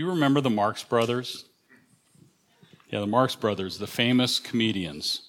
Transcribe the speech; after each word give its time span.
You 0.00 0.08
remember 0.08 0.40
the 0.40 0.48
Marx 0.48 0.82
Brothers? 0.82 1.44
Yeah, 2.88 3.00
the 3.00 3.06
Marx 3.06 3.36
Brothers, 3.36 3.76
the 3.76 3.86
famous 3.86 4.38
comedians. 4.38 5.28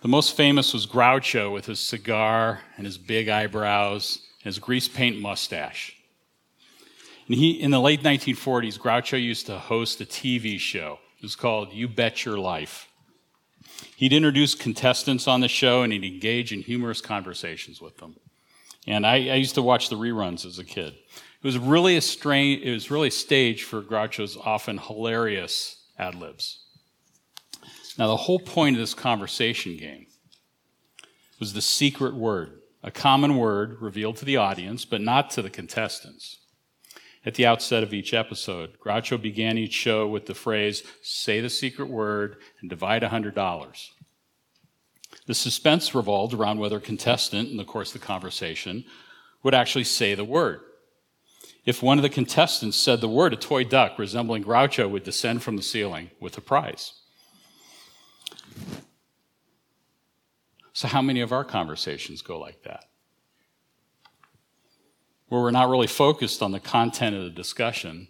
The 0.00 0.08
most 0.08 0.34
famous 0.34 0.72
was 0.72 0.86
Groucho 0.86 1.52
with 1.52 1.66
his 1.66 1.78
cigar 1.78 2.60
and 2.78 2.86
his 2.86 2.96
big 2.96 3.28
eyebrows 3.28 4.22
and 4.38 4.46
his 4.46 4.58
grease 4.58 4.88
paint 4.88 5.20
mustache. 5.20 5.94
And 7.26 7.36
he, 7.36 7.50
in 7.50 7.70
the 7.70 7.78
late 7.78 8.02
1940s, 8.02 8.78
Groucho 8.78 9.22
used 9.22 9.44
to 9.44 9.58
host 9.58 10.00
a 10.00 10.06
TV 10.06 10.58
show. 10.58 10.98
It 11.18 11.24
was 11.24 11.36
called 11.36 11.74
You 11.74 11.86
Bet 11.86 12.24
Your 12.24 12.38
Life. 12.38 12.88
He'd 13.94 14.14
introduce 14.14 14.54
contestants 14.54 15.28
on 15.28 15.42
the 15.42 15.48
show 15.48 15.82
and 15.82 15.92
he'd 15.92 16.02
engage 16.02 16.50
in 16.50 16.62
humorous 16.62 17.02
conversations 17.02 17.82
with 17.82 17.98
them. 17.98 18.16
And 18.86 19.06
I, 19.06 19.16
I 19.16 19.34
used 19.34 19.56
to 19.56 19.62
watch 19.62 19.90
the 19.90 19.96
reruns 19.96 20.46
as 20.46 20.58
a 20.58 20.64
kid. 20.64 20.94
It 21.42 21.46
was 21.46 21.58
really 21.58 21.96
a 21.96 22.00
strain, 22.00 22.60
it 22.62 22.72
was 22.72 22.90
really 22.90 23.10
stage 23.10 23.62
for 23.62 23.82
Groucho's 23.82 24.36
often 24.36 24.78
hilarious 24.78 25.84
ad 25.98 26.14
libs. 26.14 26.64
Now, 27.98 28.08
the 28.08 28.16
whole 28.16 28.40
point 28.40 28.76
of 28.76 28.80
this 28.80 28.94
conversation 28.94 29.76
game 29.76 30.06
was 31.38 31.52
the 31.52 31.62
secret 31.62 32.14
word, 32.14 32.60
a 32.82 32.90
common 32.90 33.36
word 33.36 33.80
revealed 33.80 34.16
to 34.18 34.24
the 34.24 34.36
audience, 34.36 34.84
but 34.84 35.00
not 35.00 35.30
to 35.30 35.42
the 35.42 35.50
contestants. 35.50 36.38
At 37.24 37.34
the 37.34 37.46
outset 37.46 37.82
of 37.82 37.92
each 37.92 38.14
episode, 38.14 38.78
Groucho 38.78 39.20
began 39.20 39.58
each 39.58 39.72
show 39.72 40.06
with 40.06 40.26
the 40.26 40.34
phrase, 40.34 40.84
say 41.02 41.40
the 41.40 41.50
secret 41.50 41.88
word 41.88 42.36
and 42.60 42.70
divide 42.70 43.02
$100. 43.02 43.90
The 45.26 45.34
suspense 45.34 45.94
revolved 45.94 46.34
around 46.34 46.60
whether 46.60 46.76
a 46.76 46.80
contestant, 46.80 47.50
in 47.50 47.56
the 47.56 47.64
course 47.64 47.94
of 47.94 48.00
the 48.00 48.06
conversation, 48.06 48.84
would 49.42 49.54
actually 49.54 49.84
say 49.84 50.14
the 50.14 50.24
word. 50.24 50.60
If 51.66 51.82
one 51.82 51.98
of 51.98 52.02
the 52.02 52.08
contestants 52.08 52.76
said 52.76 53.00
the 53.00 53.08
word, 53.08 53.32
a 53.32 53.36
toy 53.36 53.64
duck 53.64 53.98
resembling 53.98 54.44
Groucho 54.44 54.88
would 54.88 55.02
descend 55.02 55.42
from 55.42 55.56
the 55.56 55.62
ceiling 55.62 56.12
with 56.20 56.38
a 56.38 56.40
prize. 56.40 56.92
So, 60.72 60.86
how 60.86 61.02
many 61.02 61.20
of 61.20 61.32
our 61.32 61.44
conversations 61.44 62.22
go 62.22 62.38
like 62.38 62.62
that? 62.62 62.84
Where 65.28 65.42
we're 65.42 65.50
not 65.50 65.68
really 65.68 65.88
focused 65.88 66.40
on 66.40 66.52
the 66.52 66.60
content 66.60 67.16
of 67.16 67.24
the 67.24 67.30
discussion, 67.30 68.08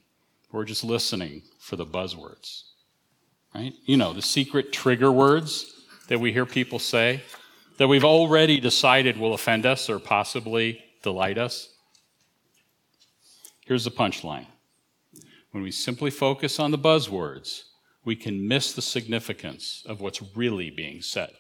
we're 0.53 0.65
just 0.65 0.85
listening 0.85 1.43
for 1.59 1.77
the 1.77 1.87
buzzwords, 1.87 2.65
right? 3.55 3.73
You 3.87 3.97
know, 3.97 4.13
the 4.13 4.21
secret 4.21 4.71
trigger 4.71 5.11
words 5.11 5.87
that 6.09 6.21
we 6.21 6.33
hear 6.33 6.45
people 6.45 6.79
say 6.79 7.23
that 7.79 7.89
we've 7.89 8.05
already 8.05 8.61
decided 8.61 9.17
will 9.17 9.33
offend 9.33 9.65
us 9.65 9.89
or 9.89 9.99
possibly 9.99 10.85
delight 11.03 11.39
us. 11.39 11.76
Here's 13.67 13.85
the 13.85 13.91
punchline 13.91 14.47
when 15.51 15.63
we 15.63 15.71
simply 15.71 16.11
focus 16.11 16.59
on 16.61 16.71
the 16.71 16.79
buzzwords, 16.79 17.65
we 18.05 18.15
can 18.15 18.47
miss 18.47 18.73
the 18.73 18.83
significance 18.83 19.83
of 19.87 20.01
what's 20.01 20.23
really 20.37 20.71
being 20.71 21.03
said. 21.03 21.33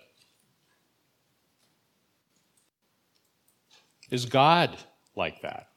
Is 4.11 4.27
God 4.27 4.77
like 5.15 5.43
that? 5.43 5.69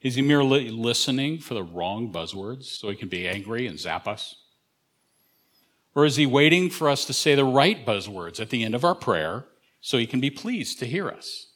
Is 0.00 0.14
he 0.14 0.22
merely 0.22 0.70
listening 0.70 1.38
for 1.38 1.54
the 1.54 1.62
wrong 1.62 2.12
buzzwords 2.12 2.64
so 2.64 2.88
he 2.88 2.96
can 2.96 3.08
be 3.08 3.28
angry 3.28 3.66
and 3.66 3.78
zap 3.78 4.08
us? 4.08 4.36
Or 5.94 6.04
is 6.04 6.16
he 6.16 6.26
waiting 6.26 6.70
for 6.70 6.88
us 6.88 7.04
to 7.04 7.12
say 7.12 7.34
the 7.34 7.44
right 7.44 7.84
buzzwords 7.84 8.40
at 8.40 8.50
the 8.50 8.64
end 8.64 8.74
of 8.74 8.84
our 8.84 8.94
prayer 8.94 9.44
so 9.80 9.98
he 9.98 10.06
can 10.06 10.20
be 10.20 10.30
pleased 10.30 10.78
to 10.78 10.86
hear 10.86 11.08
us? 11.08 11.49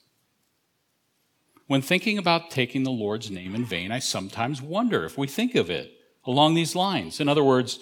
When 1.67 1.81
thinking 1.81 2.19
about 2.19 2.51
taking 2.51 2.83
the 2.83 2.91
Lord's 2.91 3.31
name 3.31 3.55
in 3.55 3.65
vain, 3.65 3.91
I 3.91 3.99
sometimes 3.99 4.61
wonder 4.61 5.05
if 5.05 5.17
we 5.17 5.27
think 5.27 5.55
of 5.55 5.71
it 5.71 5.93
along 6.27 6.55
these 6.55 6.77
lines. 6.77 7.21
In 7.21 7.29
other 7.29 7.45
words, 7.45 7.79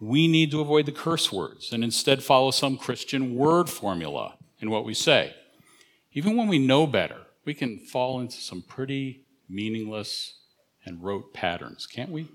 we 0.00 0.28
need 0.28 0.50
to 0.52 0.60
avoid 0.60 0.86
the 0.86 0.92
curse 0.92 1.32
words 1.32 1.72
and 1.72 1.82
instead 1.82 2.22
follow 2.22 2.50
some 2.50 2.76
Christian 2.76 3.34
word 3.34 3.68
formula 3.68 4.36
in 4.60 4.70
what 4.70 4.84
we 4.84 4.94
say. 4.94 5.34
Even 6.12 6.36
when 6.36 6.46
we 6.46 6.58
know 6.58 6.86
better, 6.86 7.22
we 7.44 7.54
can 7.54 7.78
fall 7.78 8.20
into 8.20 8.36
some 8.36 8.62
pretty 8.62 9.24
meaningless 9.48 10.38
and 10.84 11.02
rote 11.02 11.34
patterns, 11.34 11.86
can't 11.86 12.10
we? 12.10 12.28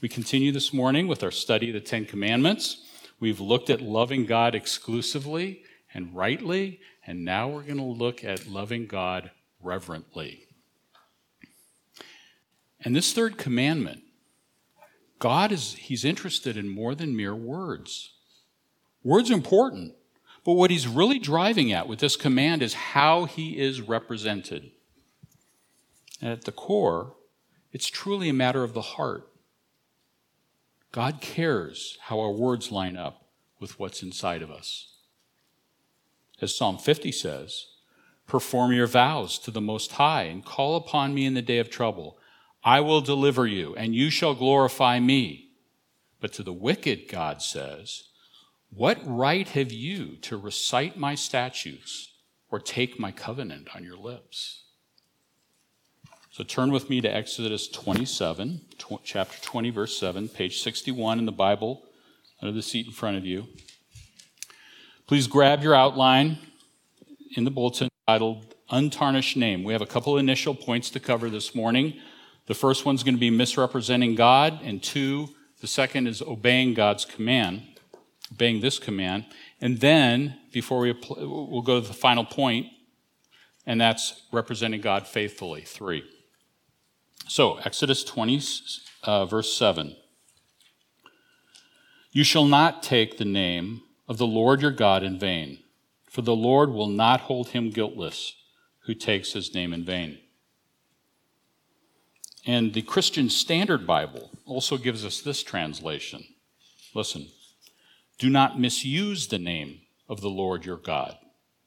We 0.00 0.08
continue 0.08 0.52
this 0.52 0.72
morning 0.72 1.08
with 1.08 1.22
our 1.22 1.30
study 1.30 1.68
of 1.68 1.74
the 1.74 1.80
Ten 1.80 2.06
Commandments. 2.06 2.84
We've 3.18 3.40
looked 3.40 3.70
at 3.70 3.82
loving 3.82 4.24
God 4.24 4.54
exclusively 4.54 5.62
and 5.92 6.14
rightly, 6.14 6.80
and 7.10 7.24
now 7.24 7.48
we're 7.48 7.62
going 7.62 7.76
to 7.76 7.82
look 7.82 8.22
at 8.22 8.46
loving 8.46 8.86
God 8.86 9.32
reverently. 9.60 10.46
And 12.80 12.94
this 12.94 13.12
third 13.12 13.36
commandment, 13.36 14.04
God 15.18 15.50
is 15.50 15.74
he's 15.74 16.04
interested 16.04 16.56
in 16.56 16.68
more 16.68 16.94
than 16.94 17.16
mere 17.16 17.34
words. 17.34 18.12
Words 19.02 19.28
are 19.28 19.34
important, 19.34 19.94
but 20.44 20.52
what 20.52 20.70
he's 20.70 20.86
really 20.86 21.18
driving 21.18 21.72
at 21.72 21.88
with 21.88 21.98
this 21.98 22.14
command 22.14 22.62
is 22.62 22.74
how 22.74 23.24
he 23.24 23.58
is 23.58 23.80
represented. 23.80 24.70
And 26.22 26.30
at 26.30 26.44
the 26.44 26.52
core, 26.52 27.16
it's 27.72 27.88
truly 27.88 28.28
a 28.28 28.32
matter 28.32 28.62
of 28.62 28.72
the 28.72 28.82
heart. 28.82 29.28
God 30.92 31.20
cares 31.20 31.98
how 32.02 32.20
our 32.20 32.30
words 32.30 32.70
line 32.70 32.96
up 32.96 33.26
with 33.58 33.80
what's 33.80 34.00
inside 34.00 34.42
of 34.42 34.50
us. 34.52 34.89
As 36.40 36.54
Psalm 36.54 36.78
50 36.78 37.12
says, 37.12 37.66
perform 38.26 38.72
your 38.72 38.86
vows 38.86 39.38
to 39.40 39.50
the 39.50 39.60
Most 39.60 39.92
High 39.92 40.22
and 40.22 40.44
call 40.44 40.76
upon 40.76 41.14
me 41.14 41.26
in 41.26 41.34
the 41.34 41.42
day 41.42 41.58
of 41.58 41.68
trouble. 41.68 42.18
I 42.62 42.80
will 42.80 43.00
deliver 43.00 43.46
you, 43.46 43.74
and 43.74 43.94
you 43.94 44.10
shall 44.10 44.34
glorify 44.34 45.00
me. 45.00 45.50
But 46.20 46.32
to 46.34 46.42
the 46.42 46.52
wicked, 46.52 47.08
God 47.08 47.42
says, 47.42 48.04
What 48.70 48.98
right 49.04 49.48
have 49.48 49.72
you 49.72 50.16
to 50.22 50.36
recite 50.36 50.98
my 50.98 51.14
statutes 51.14 52.12
or 52.50 52.58
take 52.58 52.98
my 52.98 53.12
covenant 53.12 53.68
on 53.74 53.84
your 53.84 53.96
lips? 53.96 54.64
So 56.30 56.44
turn 56.44 56.70
with 56.70 56.88
me 56.88 57.00
to 57.00 57.12
Exodus 57.12 57.66
27, 57.68 58.60
tw- 58.78 59.02
chapter 59.02 59.40
20, 59.42 59.70
verse 59.70 59.98
7, 59.98 60.28
page 60.28 60.62
61 60.62 61.18
in 61.18 61.26
the 61.26 61.32
Bible, 61.32 61.82
under 62.40 62.52
the 62.52 62.62
seat 62.62 62.86
in 62.86 62.92
front 62.92 63.16
of 63.16 63.26
you. 63.26 63.48
Please 65.10 65.26
grab 65.26 65.64
your 65.64 65.74
outline 65.74 66.38
in 67.34 67.42
the 67.42 67.50
bulletin 67.50 67.88
titled 68.06 68.54
Untarnished 68.70 69.36
Name. 69.36 69.64
We 69.64 69.72
have 69.72 69.82
a 69.82 69.86
couple 69.86 70.16
initial 70.16 70.54
points 70.54 70.88
to 70.90 71.00
cover 71.00 71.28
this 71.28 71.52
morning. 71.52 71.94
The 72.46 72.54
first 72.54 72.86
one's 72.86 73.02
going 73.02 73.16
to 73.16 73.20
be 73.20 73.28
misrepresenting 73.28 74.14
God, 74.14 74.60
and 74.62 74.80
two, 74.80 75.30
the 75.60 75.66
second 75.66 76.06
is 76.06 76.22
obeying 76.22 76.74
God's 76.74 77.04
command, 77.04 77.64
obeying 78.30 78.60
this 78.60 78.78
command. 78.78 79.26
And 79.60 79.80
then, 79.80 80.38
before 80.52 80.78
we 80.78 80.94
we'll 81.18 81.62
go 81.62 81.80
to 81.80 81.88
the 81.88 81.92
final 81.92 82.24
point, 82.24 82.68
and 83.66 83.80
that's 83.80 84.28
representing 84.30 84.80
God 84.80 85.08
faithfully. 85.08 85.62
Three. 85.62 86.04
So, 87.26 87.56
Exodus 87.64 88.04
20, 88.04 88.40
uh, 89.02 89.26
verse 89.26 89.52
7. 89.56 89.96
You 92.12 92.22
shall 92.22 92.44
not 92.44 92.84
take 92.84 93.18
the 93.18 93.24
name 93.24 93.82
of 94.10 94.18
the 94.18 94.26
Lord 94.26 94.60
your 94.60 94.72
God 94.72 95.04
in 95.04 95.20
vain, 95.20 95.60
for 96.10 96.22
the 96.22 96.34
Lord 96.34 96.70
will 96.70 96.88
not 96.88 97.20
hold 97.20 97.50
him 97.50 97.70
guiltless 97.70 98.34
who 98.80 98.92
takes 98.92 99.34
his 99.34 99.54
name 99.54 99.72
in 99.72 99.84
vain. 99.84 100.18
And 102.44 102.74
the 102.74 102.82
Christian 102.82 103.30
Standard 103.30 103.86
Bible 103.86 104.32
also 104.44 104.78
gives 104.78 105.04
us 105.04 105.20
this 105.20 105.44
translation. 105.44 106.24
Listen, 106.92 107.28
do 108.18 108.28
not 108.28 108.58
misuse 108.58 109.28
the 109.28 109.38
name 109.38 109.82
of 110.08 110.20
the 110.22 110.28
Lord 110.28 110.64
your 110.64 110.78
God, 110.78 111.16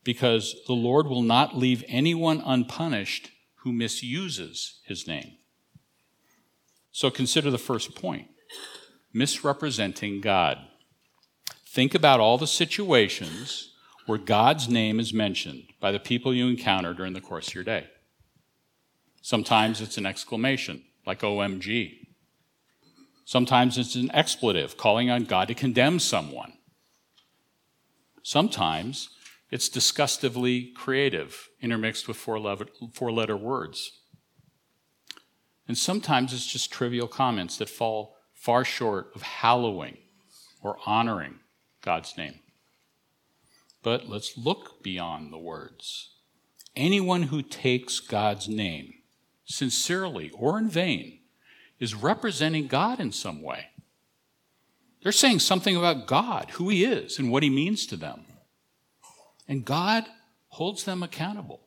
because 0.03 0.53
the 0.67 0.73
Lord 0.73 1.07
will 1.07 1.21
not 1.21 1.57
leave 1.57 1.85
anyone 1.87 2.43
unpunished 2.45 3.31
who 3.61 3.71
misuses 3.71 4.81
his 4.83 5.07
name. 5.07 5.37
So 6.91 7.09
consider 7.09 7.49
the 7.51 7.57
first 7.57 7.95
point 7.95 8.27
misrepresenting 9.13 10.19
God. 10.19 10.57
Think 11.73 11.95
about 11.95 12.19
all 12.19 12.37
the 12.37 12.45
situations 12.45 13.71
where 14.05 14.19
God's 14.19 14.69
name 14.69 14.99
is 14.99 15.11
mentioned 15.11 15.63
by 15.79 15.91
the 15.91 15.99
people 15.99 16.31
you 16.31 16.47
encounter 16.47 16.93
during 16.93 17.13
the 17.13 17.19
course 17.19 17.47
of 17.47 17.55
your 17.55 17.63
day. 17.63 17.87
Sometimes 19.23 19.81
it's 19.81 19.97
an 19.97 20.05
exclamation, 20.05 20.83
like 21.07 21.21
OMG. 21.21 22.09
Sometimes 23.25 23.79
it's 23.79 23.95
an 23.95 24.11
expletive, 24.13 24.77
calling 24.77 25.09
on 25.09 25.23
God 25.23 25.47
to 25.47 25.55
condemn 25.55 25.97
someone. 25.97 26.53
Sometimes 28.21 29.09
it's 29.49 29.67
disgustively 29.67 30.75
creative, 30.75 31.49
intermixed 31.59 32.07
with 32.07 32.17
four 32.17 32.39
letter 32.39 33.37
words. 33.37 33.99
And 35.67 35.75
sometimes 35.75 36.33
it's 36.33 36.45
just 36.45 36.71
trivial 36.71 37.07
comments 37.07 37.57
that 37.57 37.67
fall 37.67 38.15
far 38.35 38.63
short 38.63 39.09
of 39.15 39.23
hallowing 39.23 39.97
or 40.61 40.77
honoring 40.85 41.39
God's 41.83 42.17
name. 42.17 42.39
But 43.83 44.09
let's 44.09 44.37
look 44.37 44.81
beyond 44.81 45.31
the 45.31 45.37
words 45.37 46.09
anyone 46.75 47.23
who 47.23 47.43
takes 47.43 47.99
God's 47.99 48.49
name, 48.49 48.95
sincerely 49.45 50.31
or 50.31 50.57
in 50.57 50.69
vain, 50.69 51.19
is 51.79 51.93
representing 51.93 52.65
God 52.65 52.99
in 52.99 53.11
some 53.11 53.43
way. 53.43 53.67
They're 55.03 55.11
saying 55.11 55.39
something 55.39 55.75
about 55.75 56.07
God, 56.07 56.51
who 56.51 56.69
He 56.69 56.85
is, 56.85 57.19
and 57.19 57.31
what 57.31 57.43
He 57.43 57.49
means 57.49 57.85
to 57.87 57.95
them. 57.95 58.25
And 59.47 59.65
God 59.65 60.05
holds 60.47 60.85
them 60.85 61.03
accountable. 61.03 61.61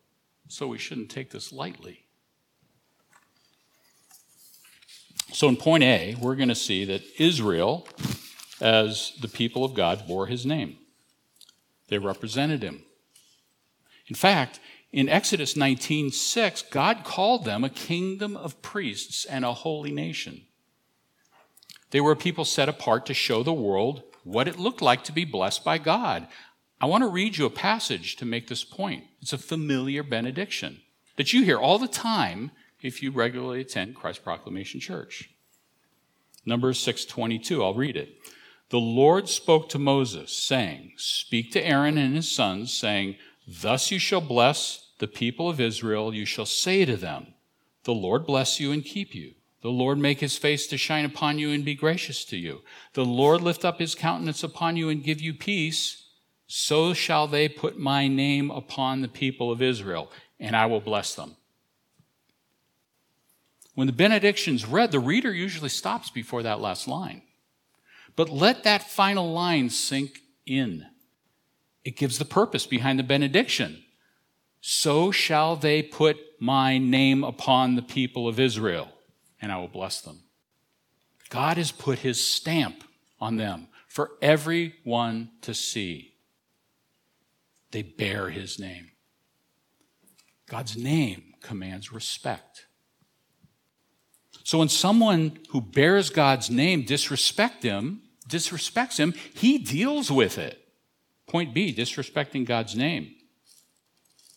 So 0.48 0.66
we 0.66 0.78
shouldn't 0.78 1.10
take 1.10 1.30
this 1.30 1.52
lightly. 1.52 2.06
So, 5.32 5.48
in 5.48 5.56
point 5.56 5.82
A, 5.82 6.16
we're 6.20 6.36
going 6.36 6.48
to 6.48 6.54
see 6.54 6.84
that 6.86 7.02
Israel, 7.18 7.86
as 8.60 9.12
the 9.20 9.28
people 9.28 9.64
of 9.64 9.74
God, 9.74 10.06
bore 10.06 10.26
his 10.26 10.46
name. 10.46 10.78
They 11.88 11.98
represented 11.98 12.62
him. 12.62 12.84
In 14.08 14.14
fact, 14.14 14.60
in 14.92 15.08
Exodus 15.08 15.54
19:6, 15.54 16.62
God 16.62 17.04
called 17.04 17.44
them 17.44 17.64
a 17.64 17.70
kingdom 17.70 18.36
of 18.36 18.62
priests 18.62 19.24
and 19.24 19.44
a 19.44 19.52
holy 19.52 19.92
nation. 19.92 20.46
They 21.90 22.00
were 22.00 22.12
a 22.12 22.16
people 22.16 22.44
set 22.44 22.68
apart 22.68 23.06
to 23.06 23.14
show 23.14 23.42
the 23.42 23.52
world 23.52 24.02
what 24.24 24.48
it 24.48 24.58
looked 24.58 24.82
like 24.82 25.04
to 25.04 25.12
be 25.12 25.24
blessed 25.24 25.64
by 25.64 25.78
God. 25.78 26.26
I 26.80 26.86
want 26.86 27.02
to 27.02 27.08
read 27.08 27.36
you 27.36 27.46
a 27.46 27.50
passage 27.50 28.16
to 28.16 28.24
make 28.24 28.48
this 28.48 28.64
point. 28.64 29.04
It's 29.22 29.32
a 29.32 29.38
familiar 29.38 30.02
benediction 30.02 30.82
that 31.16 31.32
you 31.32 31.42
hear 31.42 31.58
all 31.58 31.78
the 31.78 31.88
time 31.88 32.50
if 32.82 33.02
you 33.02 33.10
regularly 33.10 33.60
attend 33.60 33.94
Christ 33.94 34.22
Proclamation 34.22 34.80
Church. 34.80 35.30
Numbers 36.44 36.78
6:22, 36.78 37.62
I'll 37.62 37.74
read 37.74 37.96
it. 37.96 38.18
The 38.70 38.80
Lord 38.80 39.28
spoke 39.28 39.68
to 39.70 39.78
Moses, 39.78 40.36
saying, 40.36 40.94
Speak 40.96 41.52
to 41.52 41.64
Aaron 41.64 41.96
and 41.98 42.16
his 42.16 42.30
sons, 42.30 42.72
saying, 42.72 43.16
Thus 43.46 43.92
you 43.92 43.98
shall 43.98 44.20
bless 44.20 44.90
the 44.98 45.06
people 45.06 45.48
of 45.48 45.60
Israel. 45.60 46.12
You 46.12 46.24
shall 46.24 46.46
say 46.46 46.84
to 46.84 46.96
them, 46.96 47.34
The 47.84 47.94
Lord 47.94 48.26
bless 48.26 48.58
you 48.58 48.72
and 48.72 48.84
keep 48.84 49.14
you. 49.14 49.34
The 49.62 49.68
Lord 49.68 49.98
make 49.98 50.20
his 50.20 50.36
face 50.36 50.66
to 50.68 50.76
shine 50.76 51.04
upon 51.04 51.38
you 51.38 51.50
and 51.50 51.64
be 51.64 51.74
gracious 51.74 52.24
to 52.26 52.36
you. 52.36 52.62
The 52.94 53.04
Lord 53.04 53.40
lift 53.40 53.64
up 53.64 53.78
his 53.78 53.94
countenance 53.94 54.42
upon 54.42 54.76
you 54.76 54.88
and 54.88 55.02
give 55.02 55.20
you 55.20 55.32
peace. 55.32 56.04
So 56.48 56.92
shall 56.92 57.26
they 57.26 57.48
put 57.48 57.78
my 57.78 58.08
name 58.08 58.50
upon 58.50 59.00
the 59.00 59.08
people 59.08 59.50
of 59.50 59.62
Israel, 59.62 60.10
and 60.38 60.54
I 60.56 60.66
will 60.66 60.80
bless 60.80 61.14
them. 61.14 61.36
When 63.74 63.86
the 63.86 63.92
benediction's 63.92 64.66
read, 64.66 64.90
the 64.90 65.00
reader 65.00 65.32
usually 65.32 65.68
stops 65.68 66.10
before 66.10 66.42
that 66.44 66.60
last 66.60 66.88
line. 66.88 67.22
But 68.16 68.30
let 68.30 68.64
that 68.64 68.82
final 68.82 69.32
line 69.32 69.70
sink 69.70 70.20
in. 70.46 70.86
It 71.84 71.96
gives 71.96 72.18
the 72.18 72.24
purpose 72.24 72.66
behind 72.66 72.98
the 72.98 73.04
benediction. 73.04 73.84
So 74.60 75.12
shall 75.12 75.54
they 75.54 75.82
put 75.82 76.16
my 76.40 76.78
name 76.78 77.22
upon 77.22 77.76
the 77.76 77.82
people 77.82 78.26
of 78.26 78.40
Israel, 78.40 78.88
and 79.40 79.52
I 79.52 79.58
will 79.58 79.68
bless 79.68 80.00
them. 80.00 80.22
God 81.28 81.56
has 81.56 81.70
put 81.70 82.00
his 82.00 82.24
stamp 82.26 82.82
on 83.20 83.36
them 83.36 83.68
for 83.86 84.12
everyone 84.20 85.30
to 85.42 85.54
see. 85.54 86.14
They 87.70 87.82
bear 87.82 88.30
his 88.30 88.58
name. 88.58 88.90
God's 90.48 90.76
name 90.76 91.34
commands 91.42 91.92
respect. 91.92 92.66
So 94.44 94.58
when 94.58 94.68
someone 94.68 95.38
who 95.50 95.60
bears 95.60 96.10
God's 96.10 96.50
name 96.50 96.84
disrespect 96.84 97.62
him, 97.62 98.02
disrespects 98.28 98.98
him, 98.98 99.14
he 99.34 99.58
deals 99.58 100.10
with 100.10 100.38
it. 100.38 100.66
Point 101.26 101.54
B, 101.54 101.74
disrespecting 101.74 102.44
God's 102.44 102.76
name. 102.76 103.14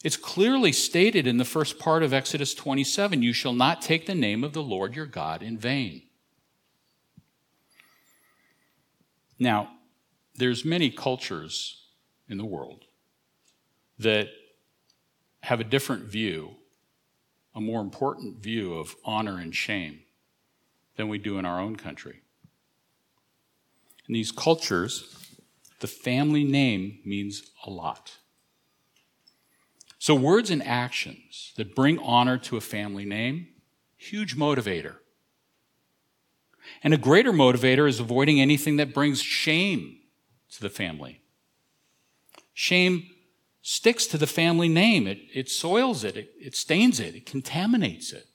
It's 0.03 0.17
clearly 0.17 0.71
stated 0.71 1.27
in 1.27 1.37
the 1.37 1.45
first 1.45 1.77
part 1.77 2.03
of 2.03 2.13
Exodus 2.13 2.53
27 2.53 3.21
you 3.21 3.33
shall 3.33 3.53
not 3.53 3.81
take 3.81 4.05
the 4.05 4.15
name 4.15 4.43
of 4.43 4.53
the 4.53 4.63
Lord 4.63 4.95
your 4.95 5.05
God 5.05 5.43
in 5.43 5.57
vain. 5.57 6.03
Now, 9.37 9.71
there's 10.35 10.63
many 10.63 10.89
cultures 10.89 11.85
in 12.29 12.37
the 12.37 12.45
world 12.45 12.85
that 13.97 14.29
have 15.41 15.59
a 15.59 15.65
different 15.65 16.05
view, 16.05 16.55
a 17.53 17.61
more 17.61 17.81
important 17.81 18.37
view 18.37 18.73
of 18.73 18.95
honor 19.03 19.37
and 19.37 19.55
shame 19.55 19.99
than 20.95 21.09
we 21.09 21.17
do 21.17 21.37
in 21.39 21.45
our 21.45 21.59
own 21.59 21.75
country. 21.75 22.21
In 24.09 24.13
these 24.13 24.31
cultures, 24.31 25.15
the 25.81 25.87
family 25.87 26.43
name 26.43 26.97
means 27.05 27.43
a 27.63 27.69
lot. 27.69 28.17
So, 29.99 30.15
words 30.15 30.49
and 30.49 30.63
actions 30.63 31.53
that 31.57 31.75
bring 31.75 31.99
honor 31.99 32.39
to 32.39 32.57
a 32.57 32.61
family 32.61 33.05
name, 33.05 33.49
huge 33.97 34.35
motivator. 34.35 34.95
And 36.83 36.93
a 36.93 36.97
greater 36.97 37.31
motivator 37.31 37.87
is 37.87 37.99
avoiding 37.99 38.41
anything 38.41 38.77
that 38.77 38.95
brings 38.95 39.21
shame 39.21 39.99
to 40.53 40.61
the 40.61 40.69
family. 40.69 41.21
Shame 42.53 43.09
sticks 43.61 44.07
to 44.07 44.17
the 44.17 44.27
family 44.27 44.69
name, 44.69 45.05
it, 45.05 45.19
it 45.35 45.49
soils 45.49 46.03
it, 46.03 46.17
it, 46.17 46.31
it 46.39 46.55
stains 46.55 46.99
it, 46.99 47.13
it 47.13 47.25
contaminates 47.27 48.11
it. 48.11 48.25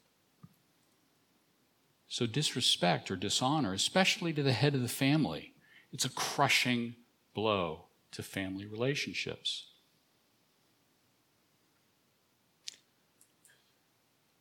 So, 2.07 2.27
disrespect 2.27 3.11
or 3.11 3.17
dishonor, 3.17 3.73
especially 3.73 4.33
to 4.35 4.43
the 4.45 4.53
head 4.53 4.77
of 4.77 4.83
the 4.83 4.89
family, 4.89 5.54
it's 5.95 6.05
a 6.05 6.11
crushing 6.11 6.97
blow 7.35 7.85
to 8.11 8.23
family 8.23 8.67
relationships. 8.67 9.67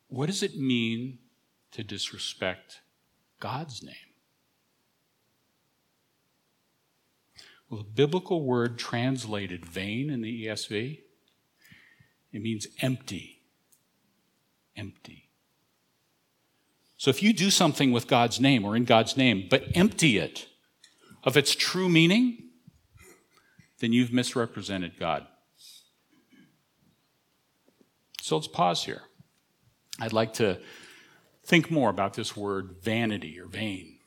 What 0.08 0.26
does 0.26 0.42
it 0.42 0.58
mean 0.58 1.20
to 1.72 1.84
disrespect 1.84 2.82
God's 3.40 3.84
name? 3.84 3.94
Well, 7.70 7.84
the 7.84 7.90
biblical 7.90 8.44
word 8.44 8.80
translated 8.80 9.64
vain 9.64 10.10
in 10.10 10.22
the 10.22 10.48
ESV, 10.48 11.02
it 12.32 12.42
means 12.42 12.66
empty. 12.82 13.42
Empty. 14.76 15.30
So 16.98 17.12
if 17.12 17.22
you 17.22 17.32
do 17.32 17.52
something 17.52 17.92
with 17.92 18.08
God's 18.08 18.40
name 18.40 18.66
or 18.66 18.76
in 18.76 18.86
God's 18.86 19.16
name, 19.16 19.46
but 19.52 19.66
empty 19.76 20.18
it 20.18 20.48
of 21.24 21.38
its 21.38 21.56
true 21.56 21.90
meaning, 21.90 22.50
then 23.80 23.94
you've 23.94 24.14
misrepresented 24.14 25.00
God. 25.00 25.26
So 28.22 28.38
let's 28.38 28.48
pause 28.48 28.86
here. 28.86 29.02
I'd 30.00 30.14
like 30.14 30.34
to 30.36 30.60
think 31.46 31.70
more 31.70 31.90
about 31.90 32.14
this 32.14 32.36
word 32.36 32.78
vanity 32.82 33.40
or 33.40 33.48
vain. 33.48 34.00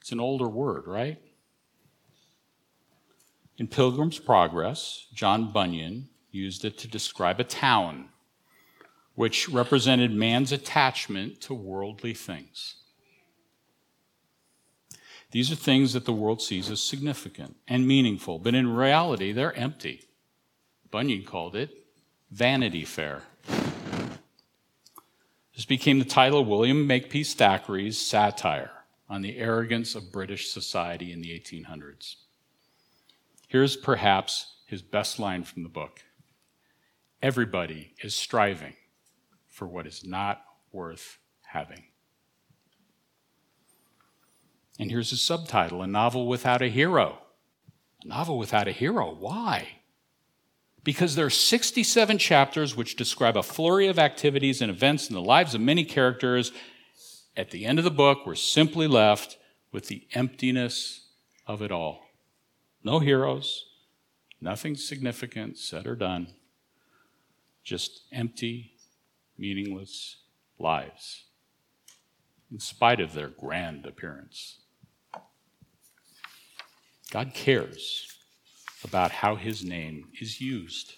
It's 0.00 0.12
an 0.12 0.20
older 0.20 0.48
word, 0.48 0.86
right? 0.86 1.20
In 3.58 3.66
Pilgrim's 3.66 4.18
Progress, 4.18 5.06
John 5.12 5.52
Bunyan 5.52 6.08
used 6.30 6.64
it 6.64 6.78
to 6.78 6.88
describe 6.88 7.40
a 7.40 7.44
town 7.44 8.08
which 9.14 9.48
represented 9.48 10.12
man's 10.12 10.52
attachment 10.52 11.40
to 11.40 11.52
worldly 11.52 12.14
things. 12.14 12.76
These 15.30 15.52
are 15.52 15.56
things 15.56 15.92
that 15.92 16.06
the 16.06 16.12
world 16.12 16.40
sees 16.40 16.70
as 16.70 16.80
significant 16.80 17.56
and 17.66 17.86
meaningful, 17.86 18.38
but 18.38 18.54
in 18.54 18.74
reality, 18.74 19.32
they're 19.32 19.54
empty. 19.54 20.04
Bunyan 20.90 21.24
called 21.24 21.54
it 21.54 21.70
Vanity 22.30 22.84
Fair. 22.84 23.22
This 25.54 25.64
became 25.66 25.98
the 25.98 26.04
title 26.04 26.40
of 26.40 26.46
William 26.46 26.86
Makepeace 26.86 27.34
Thackeray's 27.34 27.98
satire 27.98 28.70
on 29.08 29.22
the 29.22 29.38
arrogance 29.38 29.94
of 29.94 30.12
British 30.12 30.50
society 30.50 31.12
in 31.12 31.20
the 31.20 31.30
1800s. 31.30 32.16
Here's 33.48 33.76
perhaps 33.76 34.54
his 34.66 34.82
best 34.82 35.18
line 35.18 35.44
from 35.44 35.62
the 35.62 35.68
book 35.68 36.04
Everybody 37.20 37.94
is 38.02 38.14
striving 38.14 38.74
for 39.48 39.66
what 39.66 39.86
is 39.86 40.04
not 40.04 40.42
worth 40.70 41.18
having. 41.46 41.84
And 44.78 44.90
here's 44.90 45.10
his 45.10 45.20
subtitle 45.20 45.82
A 45.82 45.86
Novel 45.86 46.26
Without 46.26 46.62
a 46.62 46.68
Hero. 46.68 47.18
A 48.04 48.08
novel 48.08 48.38
without 48.38 48.68
a 48.68 48.72
hero. 48.72 49.14
Why? 49.14 49.68
Because 50.84 51.14
there 51.14 51.26
are 51.26 51.30
67 51.30 52.18
chapters 52.18 52.76
which 52.76 52.96
describe 52.96 53.36
a 53.36 53.42
flurry 53.42 53.88
of 53.88 53.98
activities 53.98 54.62
and 54.62 54.70
events 54.70 55.08
in 55.08 55.14
the 55.14 55.20
lives 55.20 55.54
of 55.54 55.60
many 55.60 55.84
characters. 55.84 56.52
At 57.36 57.50
the 57.50 57.66
end 57.66 57.78
of 57.78 57.84
the 57.84 57.90
book, 57.90 58.24
we're 58.24 58.36
simply 58.36 58.86
left 58.86 59.36
with 59.72 59.88
the 59.88 60.06
emptiness 60.14 61.08
of 61.46 61.60
it 61.60 61.72
all. 61.72 62.02
No 62.84 63.00
heroes, 63.00 63.66
nothing 64.40 64.76
significant 64.76 65.58
said 65.58 65.86
or 65.86 65.96
done, 65.96 66.28
just 67.64 68.02
empty, 68.12 68.72
meaningless 69.36 70.16
lives, 70.58 71.24
in 72.50 72.60
spite 72.60 73.00
of 73.00 73.12
their 73.12 73.28
grand 73.28 73.84
appearance. 73.84 74.60
God 77.10 77.32
cares 77.34 78.06
about 78.84 79.10
how 79.10 79.36
his 79.36 79.64
name 79.64 80.08
is 80.20 80.40
used. 80.40 80.94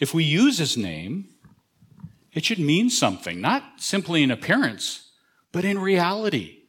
If 0.00 0.14
we 0.14 0.24
use 0.24 0.58
his 0.58 0.76
name, 0.76 1.28
it 2.32 2.44
should 2.44 2.58
mean 2.58 2.90
something, 2.90 3.40
not 3.40 3.62
simply 3.76 4.22
in 4.22 4.30
appearance, 4.30 5.10
but 5.52 5.64
in 5.64 5.78
reality. 5.78 6.62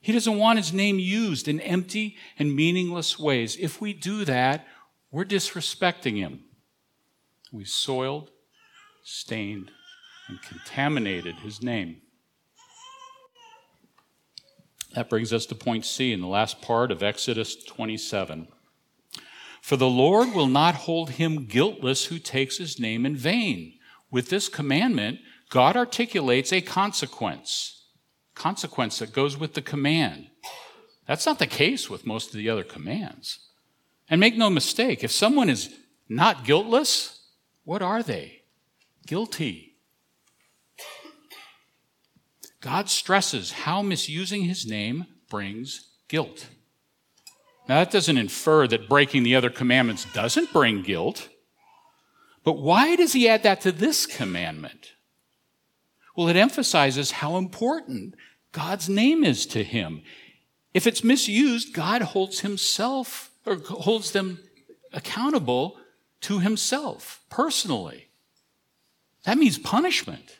He 0.00 0.12
doesn't 0.12 0.38
want 0.38 0.58
his 0.58 0.72
name 0.72 0.98
used 0.98 1.48
in 1.48 1.60
empty 1.60 2.16
and 2.38 2.54
meaningless 2.54 3.18
ways. 3.18 3.56
If 3.56 3.80
we 3.80 3.92
do 3.92 4.24
that, 4.24 4.66
we're 5.10 5.24
disrespecting 5.24 6.16
him. 6.16 6.40
We've 7.52 7.68
soiled, 7.68 8.30
stained, 9.02 9.70
and 10.28 10.42
contaminated 10.42 11.36
his 11.36 11.62
name. 11.62 12.02
That 14.94 15.10
brings 15.10 15.32
us 15.32 15.46
to 15.46 15.54
point 15.54 15.84
C 15.84 16.12
in 16.12 16.20
the 16.20 16.26
last 16.26 16.62
part 16.62 16.92
of 16.92 17.02
Exodus 17.02 17.56
27. 17.56 18.48
For 19.60 19.76
the 19.76 19.88
Lord 19.88 20.34
will 20.34 20.46
not 20.46 20.74
hold 20.74 21.10
him 21.10 21.46
guiltless 21.46 22.06
who 22.06 22.18
takes 22.18 22.58
his 22.58 22.78
name 22.78 23.04
in 23.04 23.16
vain. 23.16 23.78
With 24.10 24.28
this 24.28 24.48
commandment, 24.48 25.18
God 25.50 25.76
articulates 25.76 26.52
a 26.52 26.60
consequence, 26.60 27.86
consequence 28.34 28.98
that 28.98 29.12
goes 29.12 29.36
with 29.36 29.54
the 29.54 29.62
command. 29.62 30.28
That's 31.06 31.26
not 31.26 31.38
the 31.38 31.46
case 31.46 31.90
with 31.90 32.06
most 32.06 32.28
of 32.28 32.36
the 32.36 32.48
other 32.48 32.62
commands. 32.62 33.38
And 34.08 34.20
make 34.20 34.36
no 34.36 34.50
mistake, 34.50 35.02
if 35.02 35.10
someone 35.10 35.50
is 35.50 35.74
not 36.08 36.44
guiltless, 36.44 37.20
what 37.64 37.82
are 37.82 38.02
they? 38.02 38.42
Guilty. 39.06 39.73
God 42.64 42.88
stresses 42.88 43.52
how 43.52 43.82
misusing 43.82 44.44
his 44.44 44.64
name 44.64 45.04
brings 45.28 45.90
guilt. 46.08 46.46
Now, 47.68 47.80
that 47.80 47.90
doesn't 47.90 48.16
infer 48.16 48.66
that 48.66 48.88
breaking 48.88 49.22
the 49.22 49.36
other 49.36 49.50
commandments 49.50 50.06
doesn't 50.14 50.50
bring 50.50 50.80
guilt. 50.80 51.28
But 52.42 52.54
why 52.54 52.96
does 52.96 53.12
he 53.12 53.28
add 53.28 53.42
that 53.42 53.60
to 53.62 53.72
this 53.72 54.06
commandment? 54.06 54.92
Well, 56.16 56.28
it 56.28 56.36
emphasizes 56.36 57.10
how 57.10 57.36
important 57.36 58.14
God's 58.52 58.88
name 58.88 59.24
is 59.24 59.44
to 59.46 59.62
him. 59.62 60.00
If 60.72 60.86
it's 60.86 61.04
misused, 61.04 61.74
God 61.74 62.00
holds 62.00 62.40
himself 62.40 63.30
or 63.44 63.56
holds 63.56 64.12
them 64.12 64.38
accountable 64.90 65.76
to 66.22 66.38
himself 66.38 67.20
personally. 67.28 68.08
That 69.24 69.36
means 69.36 69.58
punishment. 69.58 70.38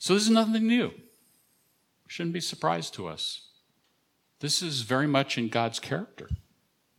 So 0.00 0.14
this 0.14 0.24
is 0.24 0.30
nothing 0.30 0.66
new. 0.66 0.92
Shouldn't 2.08 2.32
be 2.32 2.40
surprised 2.40 2.94
to 2.94 3.06
us. 3.06 3.48
This 4.40 4.62
is 4.62 4.80
very 4.80 5.06
much 5.06 5.36
in 5.36 5.48
God's 5.48 5.78
character. 5.78 6.28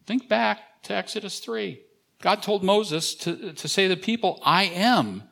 Think 0.06 0.30
back 0.30 0.84
to 0.84 0.94
Exodus 0.94 1.40
3. 1.40 1.82
God 2.22 2.44
told 2.44 2.64
Moses 2.64 3.16
to, 3.16 3.54
to 3.54 3.68
say 3.68 3.88
to 3.88 3.96
the 3.96 4.02
people, 4.02 4.40
I 4.46 4.66
am 4.66 5.24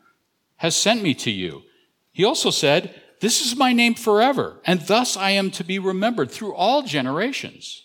has 0.57 0.75
sent 0.75 1.03
me 1.03 1.13
to 1.13 1.31
you. 1.31 1.61
He 2.11 2.25
also 2.25 2.49
said, 2.49 2.99
This 3.21 3.45
is 3.45 3.55
my 3.55 3.71
name 3.71 3.93
forever, 3.93 4.59
and 4.65 4.81
thus 4.81 5.15
I 5.15 5.31
am 5.31 5.51
to 5.51 5.63
be 5.63 5.77
remembered 5.77 6.31
through 6.31 6.55
all 6.55 6.81
generations. 6.81 7.83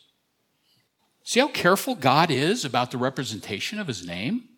See 1.22 1.40
how 1.40 1.48
careful 1.48 1.94
God 1.94 2.30
is 2.30 2.64
about 2.64 2.90
the 2.90 2.98
representation 2.98 3.78
of 3.78 3.86
his 3.86 4.06
name? 4.06 4.48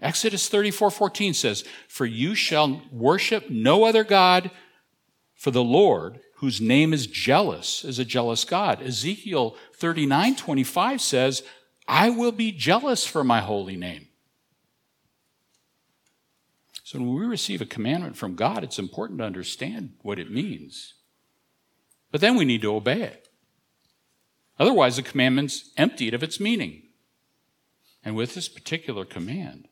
Exodus 0.00 0.48
34 0.48 0.90
14 0.90 1.34
says, 1.34 1.64
For 1.88 2.06
you 2.06 2.34
shall 2.34 2.82
worship 2.92 3.50
no 3.50 3.84
other 3.84 4.04
God, 4.04 4.50
for 5.34 5.50
the 5.50 5.64
Lord, 5.64 6.20
whose 6.36 6.60
name 6.60 6.92
is 6.92 7.06
jealous, 7.06 7.84
is 7.84 7.98
a 7.98 8.04
jealous 8.04 8.44
God. 8.44 8.80
Ezekiel 8.82 9.56
39 9.74 10.36
25 10.36 11.00
says, 11.00 11.42
I 11.88 12.10
will 12.10 12.32
be 12.32 12.52
jealous 12.52 13.06
for 13.06 13.24
my 13.24 13.40
holy 13.40 13.76
name. 13.76 14.08
So 16.84 16.98
when 16.98 17.14
we 17.14 17.26
receive 17.26 17.60
a 17.60 17.66
commandment 17.66 18.16
from 18.16 18.34
God, 18.34 18.62
it's 18.62 18.78
important 18.78 19.18
to 19.18 19.24
understand 19.24 19.94
what 20.02 20.18
it 20.18 20.30
means. 20.30 20.94
But 22.10 22.20
then 22.20 22.36
we 22.36 22.44
need 22.44 22.62
to 22.62 22.74
obey 22.74 23.02
it. 23.02 23.28
Otherwise, 24.58 24.96
the 24.96 25.02
commandment's 25.02 25.70
emptied 25.76 26.14
of 26.14 26.22
its 26.22 26.40
meaning. 26.40 26.82
And 28.04 28.16
with 28.16 28.34
this 28.34 28.48
particular 28.48 29.04
command, 29.04 29.68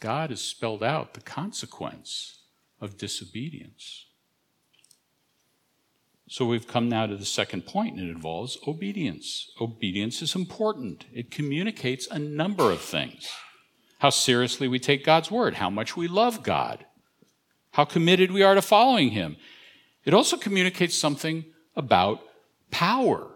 God 0.00 0.30
has 0.30 0.40
spelled 0.40 0.82
out 0.82 1.14
the 1.14 1.20
consequence 1.20 2.40
of 2.80 2.98
disobedience. 2.98 4.06
So 6.28 6.46
we've 6.46 6.66
come 6.66 6.88
now 6.88 7.06
to 7.06 7.16
the 7.16 7.24
second 7.24 7.66
point, 7.66 7.96
and 7.96 8.08
it 8.08 8.12
involves 8.12 8.58
obedience. 8.66 9.50
Obedience 9.60 10.22
is 10.22 10.34
important, 10.34 11.04
it 11.12 11.30
communicates 11.30 12.06
a 12.08 12.18
number 12.18 12.70
of 12.70 12.80
things 12.80 13.30
how 13.98 14.08
seriously 14.08 14.66
we 14.66 14.78
take 14.78 15.04
God's 15.04 15.30
word, 15.30 15.54
how 15.54 15.68
much 15.68 15.94
we 15.94 16.08
love 16.08 16.42
God, 16.42 16.86
how 17.72 17.84
committed 17.84 18.30
we 18.30 18.42
are 18.42 18.54
to 18.54 18.62
following 18.62 19.10
Him. 19.10 19.36
It 20.06 20.14
also 20.14 20.38
communicates 20.38 20.94
something 20.94 21.44
about 21.76 22.22
power 22.70 23.30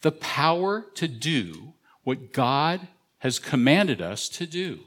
the 0.00 0.12
power 0.12 0.86
to 0.94 1.08
do 1.08 1.74
what 2.04 2.32
God 2.32 2.88
has 3.18 3.38
commanded 3.38 4.00
us 4.00 4.28
to 4.30 4.46
do. 4.46 4.80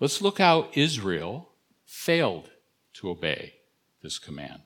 Let's 0.00 0.22
look 0.22 0.38
how 0.38 0.68
Israel 0.72 1.50
failed 1.84 2.50
to 2.94 3.10
obey 3.10 3.54
this 4.02 4.18
command. 4.18 4.62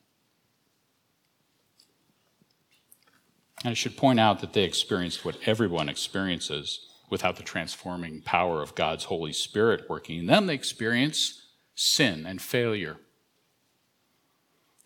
And 3.64 3.70
I 3.70 3.74
should 3.74 3.96
point 3.96 4.20
out 4.20 4.40
that 4.40 4.52
they 4.52 4.62
experienced 4.62 5.24
what 5.24 5.38
everyone 5.44 5.88
experiences 5.88 6.86
without 7.10 7.36
the 7.36 7.42
transforming 7.42 8.22
power 8.22 8.62
of 8.62 8.74
God's 8.74 9.04
Holy 9.04 9.32
Spirit 9.32 9.90
working 9.90 10.20
in 10.20 10.26
them. 10.26 10.46
They 10.46 10.54
experience 10.54 11.46
sin 11.74 12.26
and 12.26 12.40
failure. 12.40 12.98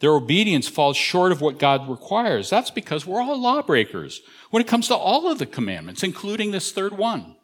Their 0.00 0.12
obedience 0.12 0.68
falls 0.68 0.96
short 0.96 1.32
of 1.32 1.40
what 1.40 1.58
God 1.58 1.88
requires. 1.88 2.48
That's 2.48 2.70
because 2.70 3.04
we're 3.04 3.20
all 3.20 3.38
lawbreakers 3.38 4.22
when 4.50 4.60
it 4.62 4.68
comes 4.68 4.86
to 4.88 4.94
all 4.94 5.30
of 5.30 5.38
the 5.38 5.46
commandments, 5.46 6.02
including 6.02 6.52
this 6.52 6.72
third 6.72 6.96
one. 6.96 7.36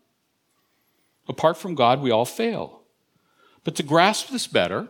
Apart 1.28 1.56
from 1.56 1.74
God, 1.74 2.00
we 2.00 2.10
all 2.10 2.24
fail. 2.24 2.83
But 3.64 3.74
to 3.76 3.82
grasp 3.82 4.28
this 4.28 4.46
better, 4.46 4.88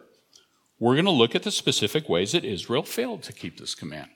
we're 0.78 0.95
going 0.95 1.04
to 1.04 1.11
look 1.12 1.35
at 1.35 1.45
the 1.45 1.52
specific 1.52 2.09
ways 2.09 2.33
that 2.33 2.45
Israel 2.45 2.83
failed 2.83 3.23
to 3.23 3.33
keep 3.33 3.59
this 3.59 3.75
command. 3.75 4.11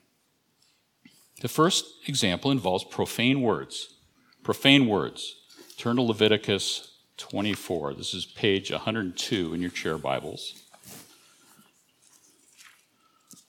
The 1.40 1.48
first 1.48 1.86
example 2.08 2.50
involves 2.50 2.82
profane 2.82 3.40
words. 3.40 3.94
Profane 4.42 4.88
words. 4.88 5.36
Turn 5.76 5.96
to 5.96 6.02
Leviticus 6.02 6.96
24. 7.18 7.94
This 7.94 8.12
is 8.12 8.26
page 8.26 8.72
102 8.72 9.54
in 9.54 9.60
your 9.60 9.70
chair 9.70 9.96
Bibles. 9.96 10.62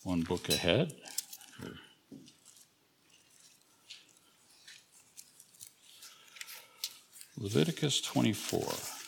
One 0.03 0.21
book 0.21 0.47
ahead. 0.49 0.93
Leviticus 7.37 8.01
24. 8.01 8.98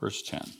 Verse 0.00 0.22
10. 0.22 0.52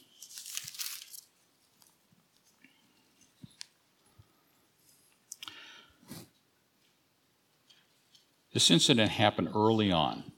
This 8.53 8.71
incident 8.71 9.13
happened 9.13 9.51
early 9.55 9.93
on, 9.93 10.33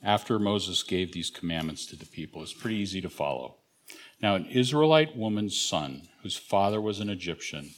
after 0.00 0.38
Moses 0.38 0.84
gave 0.84 1.12
these 1.12 1.30
commandments 1.30 1.84
to 1.86 1.96
the 1.96 2.06
people. 2.06 2.40
It's 2.42 2.52
pretty 2.52 2.76
easy 2.76 3.00
to 3.00 3.10
follow. 3.10 3.56
Now, 4.22 4.36
an 4.36 4.46
Israelite 4.46 5.16
woman's 5.16 5.60
son, 5.60 6.08
whose 6.22 6.36
father 6.36 6.80
was 6.80 7.00
an 7.00 7.10
Egyptian, 7.10 7.70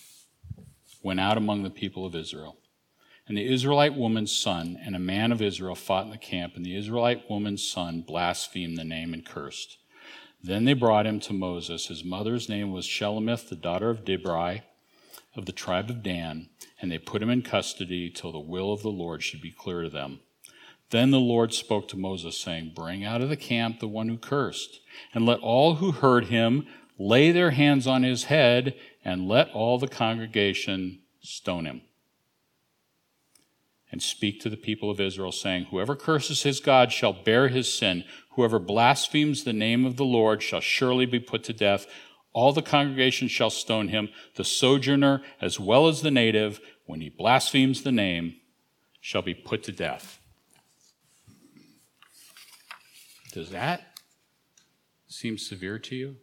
went 1.03 1.21
out 1.21 1.39
among 1.39 1.63
the 1.63 1.71
people 1.71 2.05
of 2.05 2.15
Israel. 2.15 2.59
And 3.27 3.39
the 3.39 3.51
Israelite 3.51 3.95
woman's 3.95 4.37
son 4.37 4.79
and 4.85 4.95
a 4.95 4.99
man 4.99 5.33
of 5.33 5.41
Israel 5.41 5.75
fought 5.75 6.05
in 6.05 6.11
the 6.11 6.19
camp, 6.19 6.55
and 6.55 6.65
the 6.65 6.77
Israelite 6.77 7.31
woman's 7.31 7.67
son 7.67 8.03
blasphemed 8.03 8.77
the 8.77 8.85
name 8.85 9.15
and 9.15 9.25
cursed. 9.25 9.78
Then 10.43 10.65
they 10.65 10.75
brought 10.75 11.07
him 11.07 11.21
to 11.21 11.33
Moses. 11.33 11.87
His 11.87 12.05
mother's 12.05 12.49
name 12.49 12.73
was 12.73 12.87
Shelomith, 12.87 13.49
the 13.49 13.57
daughter 13.57 13.91
of 13.91 14.05
Dibri 14.05 14.63
of 15.37 15.47
the 15.47 15.53
tribe 15.53 15.89
of 15.89 16.03
Dan, 16.03 16.49
and 16.81 16.91
they 16.91 16.99
put 16.99 17.23
him 17.23 17.31
in 17.31 17.43
custody 17.43 18.11
till 18.11 18.33
the 18.33 18.39
will 18.39 18.73
of 18.73 18.83
the 18.83 18.91
Lord 18.91 19.23
should 19.23 19.41
be 19.41 19.53
clear 19.53 19.83
to 19.83 19.89
them. 19.89 20.21
Then 20.91 21.11
the 21.11 21.21
Lord 21.21 21.53
spoke 21.53 21.87
to 21.89 21.97
Moses, 21.97 22.37
saying, 22.37 22.73
Bring 22.75 23.05
out 23.05 23.21
of 23.21 23.29
the 23.29 23.37
camp 23.37 23.79
the 23.79 23.89
one 23.89 24.09
who 24.09 24.17
cursed, 24.17 24.81
and 25.15 25.27
let 25.27 25.41
all 25.41 25.77
who 25.77 25.93
heard 25.93 26.27
him 26.27 26.67
lay 26.99 27.31
their 27.31 27.53
hands 27.53 27.87
on 27.87 28.03
his 28.03 28.25
head, 28.25 28.75
and 29.05 29.29
let 29.29 29.51
all 29.51 29.79
the 29.79 29.89
congregation 29.89 31.01
stone 31.21 31.67
him 31.67 31.83
and 33.91 34.03
speak 34.03 34.41
to 34.41 34.51
the 34.51 34.57
people 34.57 34.91
of 34.91 35.01
Israel, 35.01 35.33
saying, 35.33 35.67
Whoever 35.67 35.97
curses 35.97 36.43
his 36.43 36.61
God 36.61 36.93
shall 36.93 37.13
bear 37.13 37.49
his 37.49 37.73
sin. 37.73 38.05
Whoever 38.39 38.61
blasphemes 38.61 39.43
the 39.43 39.53
name 39.53 39.85
of 39.85 39.97
the 39.97 40.05
Lord 40.05 40.45
shall 40.45 40.61
surely 40.61 41.07
be 41.07 41.19
put 41.19 41.43
to 41.43 41.53
death. 41.53 41.89
All 42.33 42.53
the 42.53 42.63
congregation 42.63 43.27
shall 43.27 43.51
stone 43.51 43.89
him, 43.89 44.11
the 44.37 44.45
sojourner 44.45 45.23
as 45.41 45.59
well 45.59 45.89
as 45.89 46.03
the 46.03 46.13
native, 46.13 46.61
when 46.87 47.01
he 47.01 47.09
blasphemes 47.09 47.83
the 47.83 47.91
name, 47.91 48.37
shall 49.01 49.23
be 49.23 49.35
put 49.35 49.65
to 49.65 49.73
death. 49.73 50.21
Does 53.33 53.51
that 53.51 53.99
seem 55.09 55.37
severe 55.37 55.81
to 55.81 55.97
you? 55.97 56.17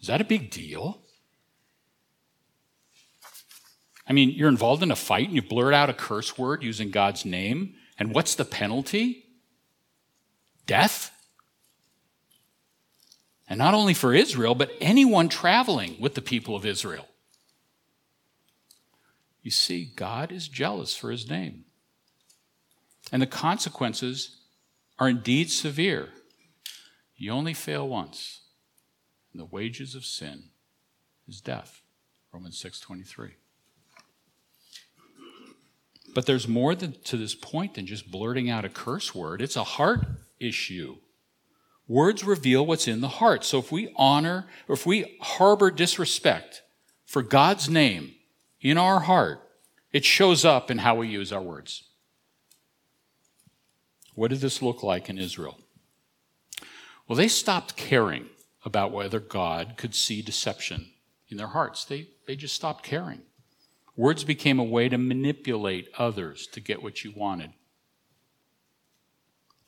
Is 0.00 0.06
that 0.06 0.20
a 0.20 0.24
big 0.24 0.52
deal? 0.52 1.02
I 4.06 4.12
mean, 4.12 4.30
you're 4.30 4.48
involved 4.48 4.84
in 4.84 4.92
a 4.92 4.96
fight 4.96 5.26
and 5.26 5.34
you 5.34 5.42
blurt 5.42 5.74
out 5.74 5.90
a 5.90 5.94
curse 5.94 6.38
word 6.38 6.62
using 6.62 6.92
God's 6.92 7.24
name, 7.24 7.74
and 7.98 8.14
what's 8.14 8.36
the 8.36 8.44
penalty? 8.44 9.24
Death? 10.68 11.10
And 13.48 13.58
not 13.58 13.74
only 13.74 13.94
for 13.94 14.14
Israel, 14.14 14.54
but 14.54 14.70
anyone 14.80 15.28
traveling 15.28 15.96
with 15.98 16.14
the 16.14 16.20
people 16.20 16.54
of 16.54 16.66
Israel. 16.66 17.08
You 19.42 19.50
see, 19.50 19.90
God 19.96 20.30
is 20.30 20.46
jealous 20.46 20.94
for 20.94 21.10
his 21.10 21.28
name. 21.28 21.64
And 23.10 23.22
the 23.22 23.26
consequences 23.26 24.42
are 24.98 25.08
indeed 25.08 25.50
severe. 25.50 26.10
You 27.16 27.32
only 27.32 27.54
fail 27.54 27.88
once, 27.88 28.42
and 29.32 29.40
the 29.40 29.46
wages 29.46 29.94
of 29.94 30.04
sin 30.04 30.50
is 31.26 31.40
death. 31.40 31.80
Romans 32.30 32.58
6:23. 32.62 33.36
But 36.14 36.26
there's 36.26 36.46
more 36.46 36.74
than, 36.74 37.00
to 37.04 37.16
this 37.16 37.34
point 37.34 37.74
than 37.74 37.86
just 37.86 38.10
blurting 38.10 38.50
out 38.50 38.64
a 38.66 38.68
curse 38.68 39.14
word. 39.14 39.40
It's 39.40 39.56
a 39.56 39.64
heart 39.64 40.06
issue. 40.40 40.96
Words 41.86 42.22
reveal 42.22 42.66
what's 42.66 42.86
in 42.86 43.00
the 43.00 43.08
heart. 43.08 43.44
So 43.44 43.58
if 43.58 43.72
we 43.72 43.92
honor 43.96 44.46
or 44.68 44.74
if 44.74 44.84
we 44.84 45.16
harbor 45.20 45.70
disrespect 45.70 46.62
for 47.06 47.22
God's 47.22 47.68
name 47.68 48.14
in 48.60 48.76
our 48.76 49.00
heart, 49.00 49.40
it 49.92 50.04
shows 50.04 50.44
up 50.44 50.70
in 50.70 50.78
how 50.78 50.96
we 50.96 51.08
use 51.08 51.32
our 51.32 51.40
words. 51.40 51.84
What 54.14 54.28
did 54.28 54.40
this 54.40 54.60
look 54.60 54.82
like 54.82 55.08
in 55.08 55.16
Israel? 55.16 55.58
Well, 57.06 57.16
they 57.16 57.28
stopped 57.28 57.76
caring 57.76 58.26
about 58.64 58.92
whether 58.92 59.20
God 59.20 59.74
could 59.76 59.94
see 59.94 60.20
deception 60.20 60.90
in 61.28 61.38
their 61.38 61.46
hearts. 61.48 61.84
They, 61.84 62.08
they 62.26 62.36
just 62.36 62.54
stopped 62.54 62.84
caring. 62.84 63.22
Words 63.96 64.24
became 64.24 64.58
a 64.58 64.64
way 64.64 64.88
to 64.88 64.98
manipulate 64.98 65.88
others 65.96 66.46
to 66.48 66.60
get 66.60 66.82
what 66.82 67.02
you 67.02 67.12
wanted. 67.16 67.52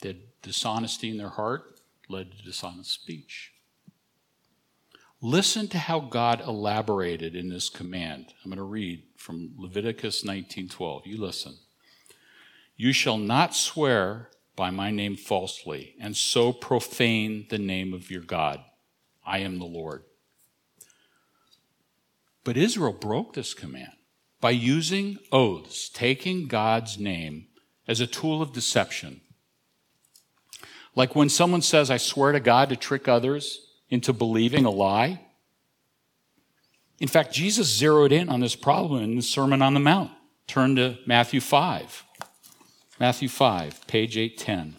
The 0.00 0.18
dishonesty 0.42 1.10
in 1.10 1.18
their 1.18 1.28
heart 1.28 1.80
led 2.08 2.32
to 2.32 2.42
dishonest 2.42 2.92
speech. 2.92 3.52
Listen 5.22 5.68
to 5.68 5.78
how 5.78 6.00
God 6.00 6.40
elaborated 6.40 7.36
in 7.36 7.50
this 7.50 7.68
command. 7.68 8.32
I'm 8.42 8.50
going 8.50 8.56
to 8.56 8.62
read 8.62 9.02
from 9.16 9.52
Leviticus 9.58 10.24
19:12. 10.24 11.06
You 11.06 11.18
listen. 11.18 11.58
You 12.76 12.92
shall 12.94 13.18
not 13.18 13.54
swear 13.54 14.30
by 14.56 14.70
my 14.70 14.90
name 14.90 15.16
falsely 15.16 15.94
and 16.00 16.16
so 16.16 16.52
profane 16.52 17.46
the 17.50 17.58
name 17.58 17.92
of 17.92 18.10
your 18.10 18.22
God. 18.22 18.64
I 19.24 19.38
am 19.40 19.58
the 19.58 19.66
Lord. 19.66 20.04
But 22.42 22.56
Israel 22.56 22.92
broke 22.92 23.34
this 23.34 23.52
command 23.52 23.92
by 24.40 24.50
using 24.50 25.18
oaths, 25.30 25.90
taking 25.90 26.46
God's 26.46 26.98
name 26.98 27.48
as 27.86 28.00
a 28.00 28.06
tool 28.06 28.40
of 28.40 28.54
deception. 28.54 29.20
Like 30.94 31.14
when 31.14 31.28
someone 31.28 31.62
says, 31.62 31.90
I 31.90 31.96
swear 31.96 32.32
to 32.32 32.40
God 32.40 32.68
to 32.68 32.76
trick 32.76 33.08
others 33.08 33.66
into 33.88 34.12
believing 34.12 34.64
a 34.64 34.70
lie. 34.70 35.20
In 36.98 37.08
fact, 37.08 37.32
Jesus 37.32 37.68
zeroed 37.68 38.12
in 38.12 38.28
on 38.28 38.40
this 38.40 38.56
problem 38.56 39.02
in 39.02 39.16
the 39.16 39.22
Sermon 39.22 39.62
on 39.62 39.74
the 39.74 39.80
Mount. 39.80 40.10
Turn 40.46 40.76
to 40.76 40.98
Matthew 41.06 41.40
5. 41.40 42.04
Matthew 42.98 43.28
5, 43.28 43.86
page 43.86 44.16
810. 44.18 44.76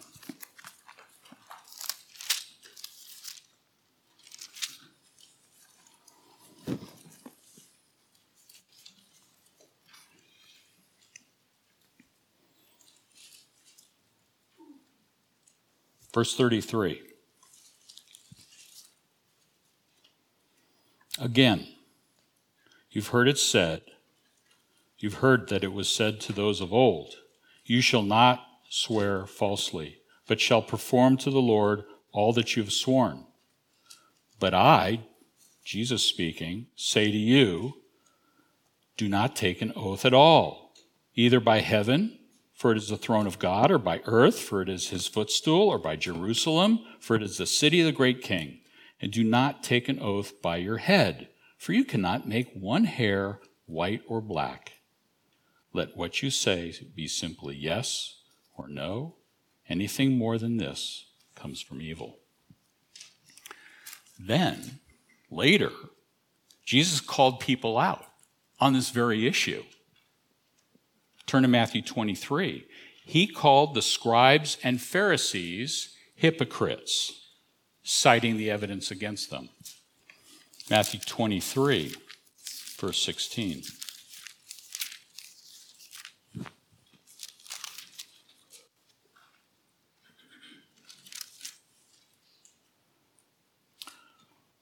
Verse 16.12 16.36
33. 16.36 17.00
Again, 21.20 21.68
you've 22.90 23.08
heard 23.08 23.28
it 23.28 23.38
said, 23.38 23.82
you've 24.98 25.14
heard 25.14 25.48
that 25.48 25.64
it 25.64 25.72
was 25.72 25.88
said 25.88 26.20
to 26.20 26.32
those 26.32 26.60
of 26.60 26.72
old, 26.72 27.14
You 27.64 27.80
shall 27.80 28.02
not 28.02 28.44
swear 28.68 29.26
falsely, 29.26 29.98
but 30.26 30.40
shall 30.40 30.62
perform 30.62 31.16
to 31.18 31.30
the 31.30 31.40
Lord 31.40 31.84
all 32.12 32.32
that 32.32 32.56
you 32.56 32.62
have 32.62 32.72
sworn. 32.72 33.26
But 34.38 34.54
I, 34.54 35.00
Jesus 35.64 36.02
speaking, 36.02 36.66
say 36.74 37.10
to 37.10 37.16
you, 37.16 37.74
do 38.96 39.08
not 39.08 39.36
take 39.36 39.62
an 39.62 39.72
oath 39.74 40.04
at 40.04 40.14
all, 40.14 40.74
either 41.14 41.40
by 41.40 41.60
heaven 41.60 42.18
for 42.62 42.70
it 42.70 42.78
is 42.78 42.90
the 42.90 42.96
throne 42.96 43.26
of 43.26 43.40
God, 43.40 43.72
or 43.72 43.78
by 43.78 44.00
earth, 44.04 44.38
for 44.38 44.62
it 44.62 44.68
is 44.68 44.90
his 44.90 45.08
footstool, 45.08 45.68
or 45.68 45.80
by 45.80 45.96
Jerusalem, 45.96 46.78
for 47.00 47.16
it 47.16 47.22
is 47.24 47.36
the 47.36 47.44
city 47.44 47.80
of 47.80 47.86
the 47.86 47.90
great 47.90 48.22
king. 48.22 48.60
And 49.00 49.10
do 49.10 49.24
not 49.24 49.64
take 49.64 49.88
an 49.88 49.98
oath 50.00 50.40
by 50.40 50.58
your 50.58 50.76
head, 50.76 51.26
for 51.58 51.72
you 51.72 51.84
cannot 51.84 52.28
make 52.28 52.52
one 52.54 52.84
hair 52.84 53.40
white 53.66 54.02
or 54.06 54.20
black. 54.20 54.74
Let 55.72 55.96
what 55.96 56.22
you 56.22 56.30
say 56.30 56.72
be 56.94 57.08
simply 57.08 57.56
yes 57.56 58.20
or 58.56 58.68
no. 58.68 59.16
Anything 59.68 60.16
more 60.16 60.38
than 60.38 60.58
this 60.58 61.06
comes 61.34 61.60
from 61.60 61.82
evil. 61.82 62.20
Then, 64.20 64.78
later, 65.32 65.72
Jesus 66.64 67.00
called 67.00 67.40
people 67.40 67.76
out 67.76 68.04
on 68.60 68.72
this 68.72 68.90
very 68.90 69.26
issue. 69.26 69.64
Turn 71.26 71.42
to 71.42 71.48
Matthew 71.48 71.82
23. 71.82 72.66
He 73.04 73.26
called 73.26 73.74
the 73.74 73.82
scribes 73.82 74.58
and 74.62 74.80
Pharisees 74.80 75.96
hypocrites, 76.14 77.28
citing 77.82 78.36
the 78.36 78.50
evidence 78.50 78.90
against 78.90 79.30
them. 79.30 79.48
Matthew 80.70 81.00
23, 81.00 81.94
verse 82.78 83.02
16. 83.02 83.62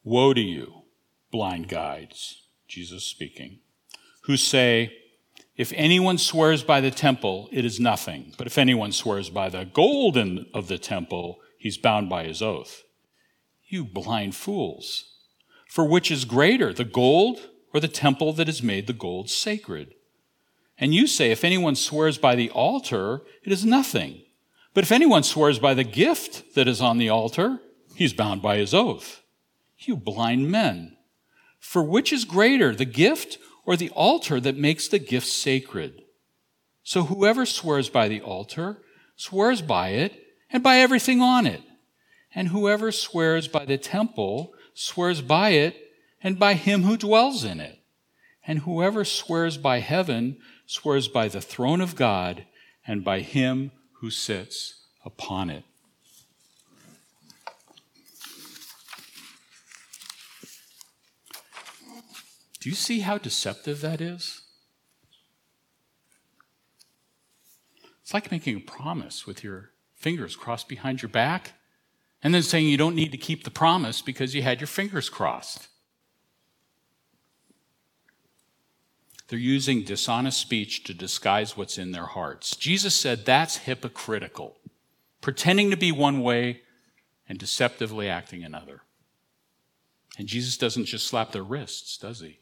Woe 0.03 0.33
to 0.33 0.40
you, 0.40 0.83
blind 1.31 1.68
guides, 1.68 2.46
Jesus 2.66 3.05
speaking, 3.05 3.59
who 4.23 4.37
say, 4.37 4.92
if 5.61 5.75
anyone 5.77 6.16
swears 6.16 6.62
by 6.62 6.81
the 6.81 6.90
temple, 6.90 7.46
it 7.53 7.66
is 7.66 7.79
nothing. 7.79 8.33
But 8.38 8.46
if 8.46 8.57
anyone 8.57 8.92
swears 8.92 9.29
by 9.29 9.51
the 9.51 9.66
gold 9.66 10.16
of 10.16 10.68
the 10.68 10.79
temple, 10.79 11.38
he's 11.59 11.77
bound 11.77 12.09
by 12.09 12.25
his 12.25 12.40
oath. 12.40 12.83
You 13.68 13.85
blind 13.85 14.35
fools. 14.35 15.16
For 15.68 15.85
which 15.85 16.11
is 16.11 16.25
greater, 16.25 16.73
the 16.73 16.85
gold 16.85 17.51
or 17.75 17.81
the 17.81 17.88
temple 17.88 18.33
that 18.33 18.46
has 18.46 18.62
made 18.62 18.87
the 18.87 18.94
gold 18.94 19.29
sacred? 19.29 19.92
And 20.79 20.94
you 20.94 21.07
say, 21.07 21.31
if 21.31 21.44
anyone 21.44 21.77
swears 21.77 22.16
by 22.16 22.37
the 22.37 22.49
altar, 22.49 23.20
it 23.44 23.53
is 23.53 23.62
nothing. 23.62 24.23
But 24.73 24.85
if 24.85 24.90
anyone 24.90 25.25
swears 25.25 25.59
by 25.59 25.75
the 25.75 25.85
gift 25.85 26.55
that 26.55 26.68
is 26.68 26.81
on 26.81 26.96
the 26.96 27.11
altar, 27.11 27.59
he's 27.94 28.14
bound 28.14 28.40
by 28.40 28.57
his 28.57 28.73
oath. 28.73 29.20
You 29.79 29.94
blind 29.94 30.51
men. 30.51 30.96
For 31.59 31.83
which 31.83 32.14
is 32.14 32.25
greater, 32.25 32.75
the 32.75 32.87
gift 32.87 33.37
or 33.71 33.77
the 33.77 33.91
altar 33.91 34.41
that 34.41 34.57
makes 34.57 34.89
the 34.89 34.99
gift 34.99 35.29
sacred. 35.29 36.03
So 36.83 37.05
whoever 37.05 37.47
swears 37.47 37.89
by 37.89 38.09
the 38.09 38.21
altar 38.21 38.83
swears 39.15 39.63
by 39.63 39.91
it 39.91 40.13
and 40.51 40.61
by 40.61 40.79
everything 40.79 41.21
on 41.21 41.47
it. 41.47 41.63
And 42.35 42.49
whoever 42.49 42.91
swears 42.91 43.47
by 43.47 43.65
the 43.65 43.79
temple 43.79 44.53
swears 44.75 45.21
by 45.21 45.51
it 45.51 45.77
and 46.21 46.37
by 46.37 46.55
him 46.55 46.83
who 46.83 46.97
dwells 46.97 47.45
in 47.45 47.61
it. 47.61 47.79
And 48.45 48.59
whoever 48.59 49.05
swears 49.05 49.57
by 49.57 49.79
heaven 49.79 50.39
swears 50.67 51.07
by 51.07 51.29
the 51.29 51.41
throne 51.41 51.81
of 51.81 51.95
God 51.95 52.47
and 52.85 53.05
by 53.05 53.21
him 53.21 53.71
who 54.01 54.11
sits 54.11 54.85
upon 55.05 55.49
it. 55.49 55.63
Do 62.61 62.68
you 62.68 62.75
see 62.75 63.01
how 63.01 63.18
deceptive 63.18 63.81
that 63.81 64.01
is? 64.01 64.42
It's 68.03 68.12
like 68.12 68.31
making 68.31 68.57
a 68.57 68.61
promise 68.61 69.27
with 69.27 69.42
your 69.42 69.70
fingers 69.94 70.37
crossed 70.37 70.68
behind 70.68 71.01
your 71.01 71.09
back 71.09 71.53
and 72.23 72.35
then 72.35 72.42
saying 72.42 72.66
you 72.66 72.77
don't 72.77 72.96
need 72.96 73.12
to 73.12 73.18
keep 73.18 73.44
the 73.44 73.51
promise 73.51 74.03
because 74.03 74.35
you 74.35 74.42
had 74.42 74.61
your 74.61 74.66
fingers 74.66 75.09
crossed. 75.09 75.68
They're 79.29 79.38
using 79.38 79.85
dishonest 79.85 80.40
speech 80.40 80.83
to 80.85 80.92
disguise 80.92 81.57
what's 81.57 81.79
in 81.79 81.92
their 81.92 82.07
hearts. 82.07 82.57
Jesus 82.57 82.96
said 82.96 83.25
that's 83.25 83.59
hypocritical, 83.59 84.57
pretending 85.20 85.70
to 85.70 85.77
be 85.77 85.92
one 85.92 86.20
way 86.20 86.62
and 87.29 87.38
deceptively 87.38 88.09
acting 88.09 88.42
another. 88.42 88.83
And 90.18 90.27
Jesus 90.27 90.57
doesn't 90.57 90.87
just 90.87 91.07
slap 91.07 91.31
their 91.31 91.44
wrists, 91.44 91.96
does 91.96 92.20
he? 92.20 92.39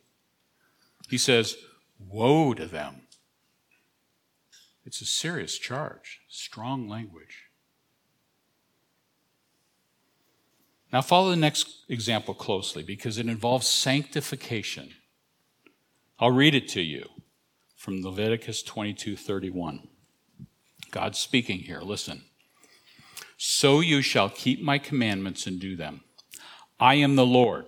He 1.09 1.19
says, 1.19 1.57
Woe 1.99 2.55
to 2.55 2.67
them. 2.67 3.03
It's 4.85 5.01
a 5.01 5.07
serious 5.07 5.59
charge, 5.59 6.21
strong 6.29 6.89
language. 6.89 7.49
Now, 10.93 11.03
follow 11.03 11.31
the 11.31 11.37
next 11.37 11.85
example 11.89 12.33
closely 12.33 12.83
because 12.83 13.19
it 13.19 13.27
involves 13.27 13.67
sanctification. 13.67 14.95
I'll 16.19 16.31
read 16.31 16.55
it 16.55 16.69
to 16.69 16.81
you 16.81 17.07
from 17.77 18.03
Leviticus 18.03 18.63
22 18.63 19.17
31. 19.17 19.89
God's 20.91 21.19
speaking 21.19 21.59
here. 21.59 21.81
Listen. 21.81 22.23
So 23.37 23.81
you 23.81 24.03
shall 24.03 24.31
keep 24.31 24.63
my 24.63 24.79
commandments 24.79 25.47
and 25.47 25.61
do 25.61 25.77
them. 25.77 26.01
I 26.81 26.95
am 26.95 27.17
the 27.17 27.27
Lord, 27.27 27.67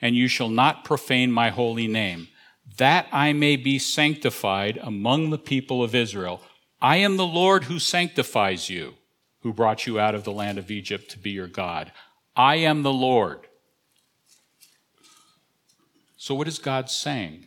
and 0.00 0.14
you 0.14 0.28
shall 0.28 0.48
not 0.48 0.84
profane 0.84 1.32
my 1.32 1.50
holy 1.50 1.86
name, 1.86 2.28
that 2.76 3.06
I 3.12 3.32
may 3.32 3.56
be 3.56 3.78
sanctified 3.78 4.78
among 4.82 5.30
the 5.30 5.38
people 5.38 5.82
of 5.82 5.94
Israel. 5.94 6.42
I 6.80 6.96
am 6.96 7.16
the 7.16 7.26
Lord 7.26 7.64
who 7.64 7.78
sanctifies 7.78 8.68
you, 8.68 8.94
who 9.40 9.52
brought 9.52 9.86
you 9.86 9.98
out 9.98 10.14
of 10.14 10.24
the 10.24 10.32
land 10.32 10.58
of 10.58 10.70
Egypt 10.70 11.10
to 11.10 11.18
be 11.18 11.30
your 11.30 11.46
God. 11.46 11.92
I 12.34 12.56
am 12.56 12.82
the 12.82 12.92
Lord. 12.92 13.46
So, 16.16 16.34
what 16.34 16.48
is 16.48 16.58
God 16.58 16.90
saying? 16.90 17.46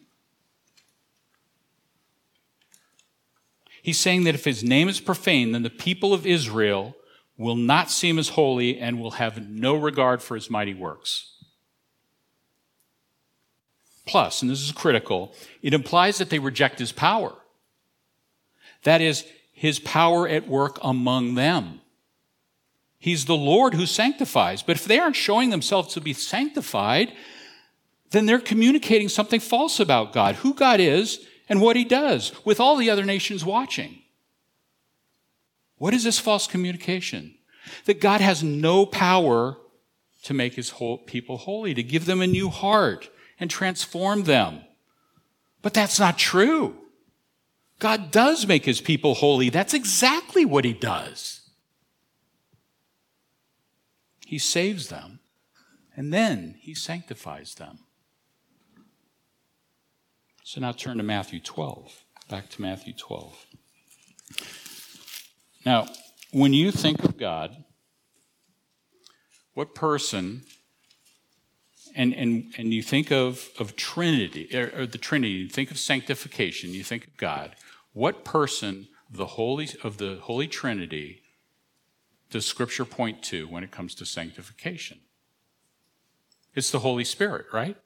He's 3.81 3.99
saying 3.99 4.23
that 4.23 4.35
if 4.35 4.45
his 4.45 4.63
name 4.63 4.89
is 4.89 4.99
profaned, 4.99 5.53
then 5.53 5.63
the 5.63 5.69
people 5.69 6.13
of 6.13 6.25
Israel 6.25 6.95
will 7.37 7.55
not 7.55 7.89
see 7.89 8.09
him 8.09 8.19
as 8.19 8.29
holy 8.29 8.77
and 8.79 8.99
will 8.99 9.11
have 9.11 9.49
no 9.49 9.75
regard 9.75 10.21
for 10.21 10.35
his 10.35 10.49
mighty 10.49 10.73
works. 10.73 11.38
Plus, 14.05 14.41
and 14.41 14.49
this 14.49 14.61
is 14.61 14.71
critical, 14.71 15.33
it 15.61 15.73
implies 15.73 16.17
that 16.17 16.29
they 16.29 16.39
reject 16.39 16.79
his 16.79 16.91
power. 16.91 17.33
That 18.83 19.01
is, 19.01 19.25
his 19.53 19.79
power 19.79 20.27
at 20.27 20.47
work 20.47 20.79
among 20.81 21.35
them. 21.35 21.81
He's 22.97 23.25
the 23.25 23.35
Lord 23.35 23.73
who 23.73 23.85
sanctifies. 23.85 24.61
But 24.61 24.75
if 24.75 24.85
they 24.85 24.99
aren't 24.99 25.15
showing 25.15 25.49
themselves 25.49 25.93
to 25.93 26.01
be 26.01 26.13
sanctified, 26.13 27.13
then 28.11 28.25
they're 28.25 28.39
communicating 28.39 29.09
something 29.09 29.39
false 29.39 29.79
about 29.79 30.13
God, 30.13 30.35
who 30.35 30.53
God 30.53 30.79
is, 30.79 31.25
and 31.47 31.61
what 31.61 31.75
he 31.75 31.83
does, 31.83 32.33
with 32.45 32.59
all 32.59 32.75
the 32.77 32.89
other 32.89 33.05
nations 33.05 33.45
watching. 33.45 33.99
What 35.77 35.93
is 35.93 36.03
this 36.03 36.19
false 36.19 36.45
communication? 36.45 37.35
That 37.85 38.01
God 38.01 38.21
has 38.21 38.43
no 38.43 38.85
power 38.85 39.57
to 40.23 40.33
make 40.33 40.55
his 40.55 40.73
people 41.05 41.37
holy, 41.37 41.73
to 41.73 41.83
give 41.83 42.05
them 42.05 42.21
a 42.21 42.27
new 42.27 42.49
heart 42.49 43.09
and 43.39 43.49
transform 43.49 44.23
them. 44.23 44.61
But 45.61 45.73
that's 45.73 45.99
not 45.99 46.17
true. 46.17 46.75
God 47.79 48.11
does 48.11 48.45
make 48.45 48.65
his 48.65 48.81
people 48.81 49.15
holy. 49.15 49.49
That's 49.49 49.73
exactly 49.73 50.45
what 50.45 50.65
he 50.65 50.73
does. 50.73 51.41
He 54.25 54.37
saves 54.37 54.89
them, 54.89 55.19
and 55.95 56.13
then 56.13 56.55
he 56.59 56.75
sanctifies 56.75 57.55
them. 57.55 57.79
So 60.43 60.61
now 60.61 60.71
turn 60.71 60.97
to 60.97 61.03
Matthew 61.03 61.39
12. 61.39 62.03
Back 62.29 62.49
to 62.49 62.61
Matthew 62.61 62.93
12. 62.93 63.45
Now, 65.65 65.87
when 66.31 66.53
you 66.53 66.71
think 66.71 67.03
of 67.03 67.17
God, 67.17 67.63
what 69.53 69.73
person, 69.73 70.43
and, 71.95 72.13
and, 72.13 72.53
and 72.57 72.73
you 72.73 72.81
think 72.83 73.11
of, 73.11 73.49
of 73.59 73.75
Trinity, 73.75 74.49
or, 74.55 74.81
or 74.81 74.85
the 74.85 74.97
Trinity, 74.97 75.33
you 75.33 75.49
think 75.49 75.71
of 75.71 75.79
sanctification, 75.79 76.73
you 76.73 76.83
think 76.83 77.07
of 77.07 77.17
God, 77.17 77.55
what 77.93 78.23
person 78.23 78.87
of 79.09 79.17
the 79.17 79.25
Holy, 79.25 79.69
of 79.83 79.97
the 79.97 80.19
Holy 80.21 80.47
Trinity 80.47 81.21
does 82.29 82.45
Scripture 82.45 82.85
point 82.85 83.23
to 83.23 83.47
when 83.47 83.63
it 83.63 83.71
comes 83.71 83.95
to 83.95 84.05
sanctification? 84.05 84.99
It's 86.55 86.71
the 86.71 86.79
Holy 86.79 87.03
Spirit, 87.03 87.45
right? 87.51 87.77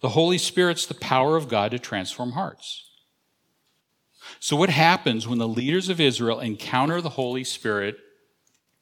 The 0.00 0.10
Holy 0.10 0.38
Spirit's 0.38 0.86
the 0.86 0.94
power 0.94 1.36
of 1.36 1.48
God 1.48 1.72
to 1.72 1.78
transform 1.78 2.32
hearts. 2.32 2.90
So, 4.38 4.56
what 4.56 4.70
happens 4.70 5.26
when 5.26 5.38
the 5.38 5.48
leaders 5.48 5.88
of 5.88 6.00
Israel 6.00 6.40
encounter 6.40 7.00
the 7.00 7.10
Holy 7.10 7.44
Spirit 7.44 7.98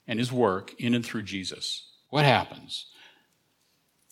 and 0.07 0.19
his 0.19 0.33
work 0.33 0.75
in 0.79 0.95
and 0.95 1.05
through 1.05 1.23
Jesus? 1.23 1.89
What 2.09 2.25
happens? 2.25 2.87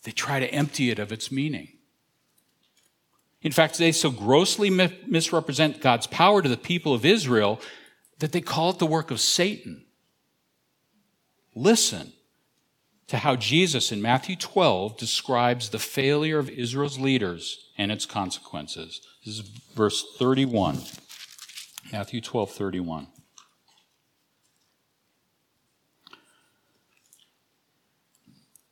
They 0.03 0.11
try 0.11 0.39
to 0.39 0.53
empty 0.53 0.89
it 0.89 0.99
of 0.99 1.11
its 1.11 1.31
meaning. 1.31 1.69
In 3.41 3.51
fact, 3.51 3.77
they 3.77 3.91
so 3.91 4.09
grossly 4.11 4.69
misrepresent 4.69 5.81
God's 5.81 6.07
power 6.07 6.41
to 6.41 6.49
the 6.49 6.57
people 6.57 6.93
of 6.93 7.05
Israel 7.05 7.59
that 8.19 8.31
they 8.31 8.41
call 8.41 8.71
it 8.71 8.79
the 8.79 8.85
work 8.85 9.11
of 9.11 9.19
Satan. 9.19 9.85
Listen 11.55 12.13
to 13.07 13.17
how 13.17 13.35
Jesus 13.35 13.91
in 13.91 14.01
Matthew 14.01 14.35
12 14.35 14.97
describes 14.97 15.69
the 15.69 15.79
failure 15.79 16.39
of 16.39 16.49
Israel's 16.49 16.99
leaders 16.99 17.69
and 17.77 17.91
its 17.91 18.05
consequences. 18.05 19.01
This 19.25 19.39
is 19.39 19.49
verse 19.73 20.05
31. 20.17 20.79
Matthew 21.91 22.21
12, 22.21 22.51
31. 22.51 23.07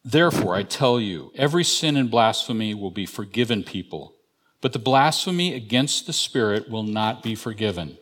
Therefore, 0.08 0.54
I 0.54 0.62
tell 0.62 1.00
you, 1.00 1.32
every 1.34 1.64
sin 1.64 1.98
and 1.98 2.12
blasphemy 2.12 2.76
will 2.76 2.92
be 2.92 3.08
forgiven 3.08 3.64
people, 3.64 4.14
but 4.62 4.72
the 4.72 4.78
blasphemy 4.78 5.56
against 5.56 6.06
the 6.06 6.14
Spirit 6.14 6.70
will 6.70 6.84
not 6.84 7.24
be 7.24 7.34
forgiven. 7.34 7.98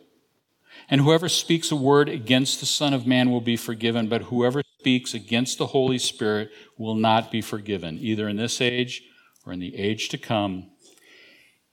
And 0.90 1.00
whoever 1.00 1.30
speaks 1.30 1.70
a 1.70 1.76
word 1.76 2.10
against 2.10 2.60
the 2.60 2.66
Son 2.66 2.92
of 2.92 3.06
Man 3.06 3.30
will 3.30 3.40
be 3.40 3.56
forgiven, 3.56 4.06
but 4.06 4.24
whoever 4.24 4.62
speaks 4.78 5.14
against 5.14 5.56
the 5.56 5.68
Holy 5.68 5.96
Spirit 5.96 6.50
will 6.76 6.94
not 6.94 7.30
be 7.30 7.40
forgiven, 7.40 7.96
either 7.98 8.28
in 8.28 8.36
this 8.36 8.60
age 8.60 9.02
or 9.46 9.54
in 9.54 9.60
the 9.60 9.74
age 9.74 10.10
to 10.10 10.18
come. 10.18 10.70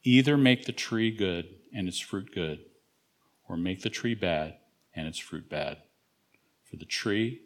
Either 0.04 0.38
make 0.38 0.66
the 0.66 0.72
tree 0.72 1.12
good 1.12 1.46
and 1.74 1.90
its 1.90 2.00
fruit 2.00 2.34
good, 2.34 2.60
or 3.50 3.58
make 3.58 3.82
the 3.82 3.90
tree 3.90 4.16
bad 4.16 4.56
and 4.96 5.10
its 5.10 5.20
fruit 5.20 5.50
bad. 5.50 5.80
For 6.64 6.78
the 6.78 6.86
tree 6.86 7.42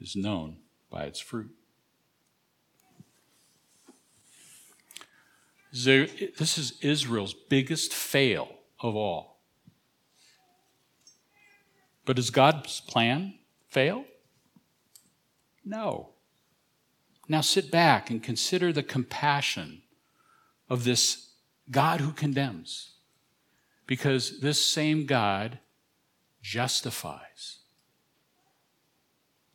is 0.00 0.16
known 0.16 0.56
by 0.90 1.04
its 1.04 1.20
fruit. 1.20 1.50
This 5.84 6.56
is 6.58 6.78
Israel's 6.80 7.34
biggest 7.34 7.92
fail 7.92 8.48
of 8.80 8.96
all. 8.96 9.40
But 12.04 12.16
does 12.16 12.30
God's 12.30 12.80
plan 12.80 13.34
fail? 13.68 14.04
No. 15.64 16.10
Now 17.28 17.40
sit 17.40 17.70
back 17.70 18.10
and 18.10 18.22
consider 18.22 18.72
the 18.72 18.82
compassion 18.82 19.82
of 20.70 20.84
this 20.84 21.30
God 21.70 22.00
who 22.00 22.12
condemns. 22.12 22.92
Because 23.86 24.40
this 24.40 24.64
same 24.64 25.04
God 25.04 25.58
justifies. 26.42 27.58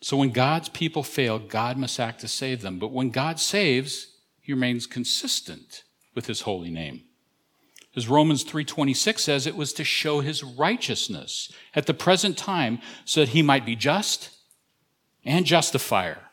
So 0.01 0.17
when 0.17 0.31
God's 0.31 0.69
people 0.69 1.03
fail, 1.03 1.39
God 1.39 1.77
must 1.77 1.99
act 1.99 2.21
to 2.21 2.27
save 2.27 2.62
them. 2.62 2.79
But 2.79 2.91
when 2.91 3.10
God 3.10 3.39
saves, 3.39 4.17
he 4.41 4.53
remains 4.53 4.88
consistent 4.88 5.84
with 6.13 6.28
his 6.28 6.41
holy 6.41 6.69
name. 6.71 7.04
As 7.95 8.08
Romans 8.08 8.43
3:26 8.45 9.19
says, 9.19 9.45
it 9.45 9.56
was 9.56 9.74
to 9.74 9.84
show 9.84 10.21
his 10.21 10.43
righteousness 10.43 11.52
at 11.76 11.88
the 11.88 11.93
present 11.93 12.38
time 12.38 12.80
so 13.04 13.21
that 13.21 13.30
he 13.30 13.41
might 13.41 13.65
be 13.65 13.76
just 13.76 14.30
and 15.26 15.45
justifier 15.45 16.30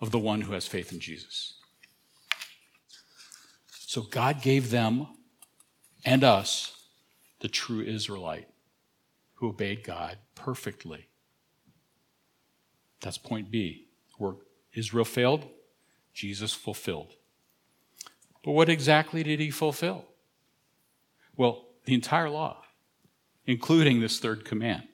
of 0.00 0.10
the 0.10 0.18
one 0.18 0.42
who 0.42 0.52
has 0.52 0.66
faith 0.66 0.92
in 0.92 1.00
Jesus. 1.00 1.54
So 3.70 4.02
God 4.02 4.42
gave 4.42 4.70
them 4.70 5.06
and 6.04 6.24
us 6.24 6.72
the 7.40 7.48
true 7.48 7.80
Israelite 7.80 8.48
who 9.34 9.48
obeyed 9.48 9.84
God 9.84 10.18
perfectly. 10.34 11.08
That's 13.00 13.18
point 13.18 13.50
B. 13.50 13.88
Where 14.16 14.34
Israel 14.74 15.04
failed, 15.04 15.46
Jesus 16.12 16.52
fulfilled. 16.52 17.14
But 18.48 18.54
what 18.54 18.70
exactly 18.70 19.22
did 19.22 19.40
he 19.40 19.50
fulfill? 19.50 20.06
Well, 21.36 21.66
the 21.84 21.92
entire 21.92 22.30
law, 22.30 22.62
including 23.44 24.00
this 24.00 24.20
third 24.20 24.46
command. 24.46 24.84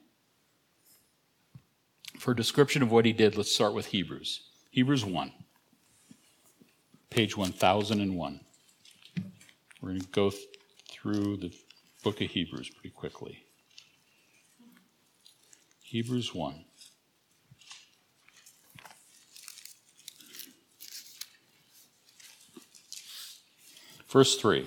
For 2.19 2.31
a 2.31 2.35
description 2.35 2.83
of 2.83 2.91
what 2.91 3.05
he 3.05 3.13
did, 3.13 3.37
let's 3.37 3.55
start 3.55 3.73
with 3.73 3.85
Hebrews. 3.85 4.41
Hebrews 4.71 5.05
1, 5.05 5.31
page 7.09 7.37
1001. 7.37 8.41
We're 9.79 9.89
going 9.89 10.01
to 10.01 10.07
go 10.07 10.31
th- 10.31 10.43
through 10.91 11.37
the 11.37 11.53
book 12.03 12.19
of 12.19 12.31
Hebrews 12.31 12.71
pretty 12.71 12.93
quickly. 12.93 13.45
Hebrews 15.81 16.35
1. 16.35 16.65
Verse 24.15 24.37
3. 24.37 24.65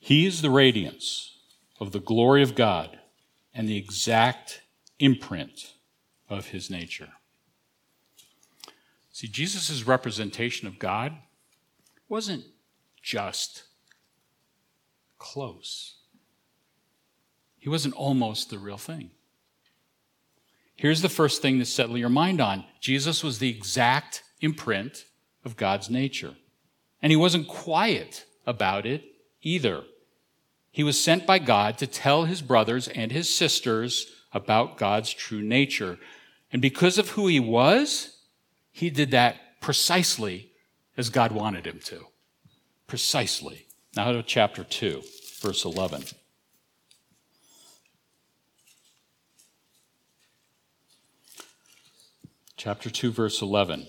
He 0.00 0.26
is 0.26 0.42
the 0.42 0.50
radiance 0.50 1.38
of 1.78 1.92
the 1.92 2.00
glory 2.00 2.42
of 2.42 2.56
God 2.56 2.98
and 3.54 3.68
the 3.68 3.76
exact 3.76 4.62
imprint 4.98 5.74
of 6.28 6.48
his 6.48 6.68
nature. 6.68 7.10
See, 9.12 9.28
Jesus' 9.28 9.86
representation 9.86 10.66
of 10.66 10.80
God 10.80 11.12
wasn't 12.08 12.42
just 13.00 13.62
close, 15.18 15.98
he 17.60 17.68
wasn't 17.68 17.94
almost 17.94 18.50
the 18.50 18.58
real 18.58 18.76
thing. 18.76 19.12
Here's 20.76 21.02
the 21.02 21.08
first 21.08 21.40
thing 21.40 21.58
to 21.58 21.64
settle 21.64 21.96
your 21.96 22.08
mind 22.08 22.40
on 22.40 22.64
Jesus 22.80 23.22
was 23.22 23.38
the 23.38 23.50
exact 23.50 24.22
imprint 24.40 25.04
of 25.44 25.56
God's 25.56 25.88
nature. 25.88 26.34
And 27.00 27.10
he 27.10 27.16
wasn't 27.16 27.48
quiet 27.48 28.24
about 28.46 28.86
it 28.86 29.04
either. 29.42 29.84
He 30.70 30.82
was 30.82 31.02
sent 31.02 31.26
by 31.26 31.38
God 31.38 31.78
to 31.78 31.86
tell 31.86 32.24
his 32.24 32.42
brothers 32.42 32.88
and 32.88 33.12
his 33.12 33.32
sisters 33.32 34.10
about 34.32 34.76
God's 34.76 35.12
true 35.12 35.42
nature. 35.42 35.98
And 36.52 36.60
because 36.60 36.98
of 36.98 37.10
who 37.10 37.28
he 37.28 37.38
was, 37.38 38.16
he 38.72 38.90
did 38.90 39.12
that 39.12 39.60
precisely 39.60 40.50
as 40.96 41.10
God 41.10 41.30
wanted 41.30 41.66
him 41.66 41.78
to. 41.84 42.06
Precisely. 42.86 43.66
Now 43.94 44.12
to 44.12 44.22
chapter 44.22 44.64
2, 44.64 45.02
verse 45.40 45.64
11. 45.64 46.04
Chapter 52.56 52.90
2, 52.90 53.12
verse 53.12 53.42
11. 53.42 53.86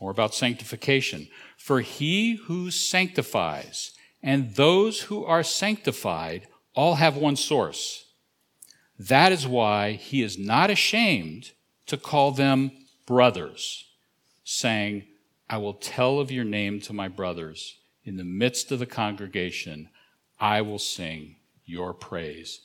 More 0.00 0.10
about 0.10 0.34
sanctification. 0.34 1.28
For 1.56 1.80
he 1.80 2.36
who 2.36 2.70
sanctifies 2.70 3.92
and 4.22 4.54
those 4.54 5.02
who 5.02 5.24
are 5.24 5.42
sanctified 5.42 6.46
all 6.74 6.96
have 6.96 7.16
one 7.16 7.36
source. 7.36 8.04
That 8.98 9.32
is 9.32 9.46
why 9.46 9.92
he 9.92 10.22
is 10.22 10.38
not 10.38 10.70
ashamed 10.70 11.52
to 11.86 11.96
call 11.96 12.32
them 12.32 12.72
brothers, 13.06 13.86
saying, 14.44 15.04
I 15.48 15.58
will 15.58 15.74
tell 15.74 16.18
of 16.18 16.30
your 16.30 16.44
name 16.44 16.80
to 16.82 16.92
my 16.92 17.08
brothers. 17.08 17.78
In 18.04 18.16
the 18.16 18.24
midst 18.24 18.72
of 18.72 18.78
the 18.78 18.86
congregation, 18.86 19.88
I 20.38 20.60
will 20.60 20.78
sing 20.78 21.36
your 21.64 21.94
praise. 21.94 22.60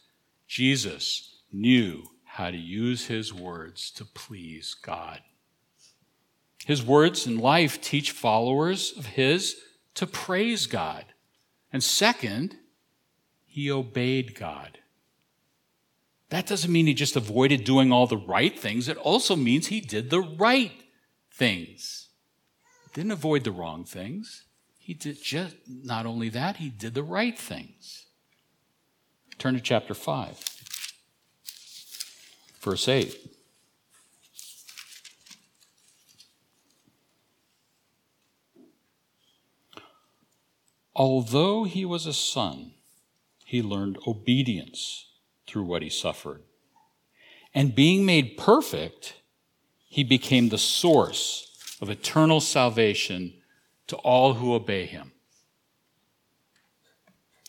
Jesus 0.47 1.40
knew 1.51 2.03
how 2.23 2.51
to 2.51 2.57
use 2.57 3.07
his 3.07 3.33
words 3.33 3.91
to 3.91 4.05
please 4.05 4.73
God. 4.73 5.21
His 6.65 6.83
words 6.83 7.25
in 7.25 7.37
life 7.39 7.81
teach 7.81 8.11
followers 8.11 8.93
of 8.97 9.07
his 9.07 9.57
to 9.95 10.07
praise 10.07 10.67
God. 10.67 11.05
And 11.73 11.83
second, 11.83 12.57
he 13.45 13.71
obeyed 13.71 14.35
God. 14.35 14.79
That 16.29 16.47
doesn't 16.47 16.71
mean 16.71 16.87
he 16.87 16.93
just 16.93 17.17
avoided 17.17 17.65
doing 17.65 17.91
all 17.91 18.07
the 18.07 18.15
right 18.15 18.57
things. 18.57 18.87
It 18.87 18.97
also 18.97 19.35
means 19.35 19.67
he 19.67 19.81
did 19.81 20.09
the 20.09 20.21
right 20.21 20.71
things. 21.29 22.07
Didn't 22.93 23.11
avoid 23.11 23.43
the 23.43 23.51
wrong 23.51 23.83
things. 23.83 24.45
He 24.77 24.93
did 24.93 25.21
just 25.21 25.55
not 25.67 26.05
only 26.05 26.29
that, 26.29 26.57
he 26.57 26.69
did 26.69 26.93
the 26.93 27.03
right 27.03 27.37
things. 27.37 28.05
Turn 29.37 29.55
to 29.55 29.59
chapter 29.59 29.93
5, 29.93 30.37
verse 32.61 32.87
8. 32.87 33.17
Although 40.95 41.63
he 41.63 41.83
was 41.83 42.05
a 42.05 42.13
son, 42.13 42.73
he 43.45 43.61
learned 43.61 43.97
obedience 44.05 45.07
through 45.47 45.63
what 45.63 45.81
he 45.81 45.89
suffered. 45.89 46.43
And 47.53 47.75
being 47.75 48.05
made 48.05 48.37
perfect, 48.37 49.15
he 49.87 50.03
became 50.03 50.49
the 50.49 50.57
source 50.57 51.77
of 51.81 51.89
eternal 51.89 52.39
salvation 52.39 53.33
to 53.87 53.95
all 53.97 54.35
who 54.35 54.53
obey 54.53 54.85
him. 54.85 55.11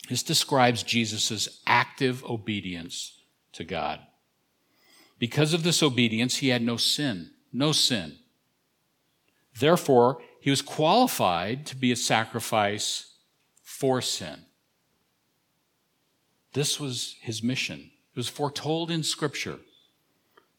This 0.09 0.23
describes 0.23 0.83
Jesus' 0.83 1.61
active 1.65 2.25
obedience 2.25 3.21
to 3.53 3.63
God. 3.63 3.99
Because 5.23 5.53
of 5.53 5.63
this 5.63 5.81
obedience, 5.81 6.39
he 6.39 6.49
had 6.49 6.61
no 6.61 6.75
sin, 6.75 7.29
no 7.53 7.71
sin. 7.71 8.17
Therefore, 9.57 10.21
he 10.41 10.49
was 10.49 10.61
qualified 10.61 11.65
to 11.67 11.77
be 11.77 11.93
a 11.93 11.95
sacrifice 11.95 13.13
for 13.61 14.01
sin. 14.01 14.41
This 16.51 16.77
was 16.77 17.15
his 17.21 17.41
mission. 17.41 17.91
It 18.13 18.17
was 18.17 18.27
foretold 18.27 18.91
in 18.91 19.01
Scripture 19.01 19.59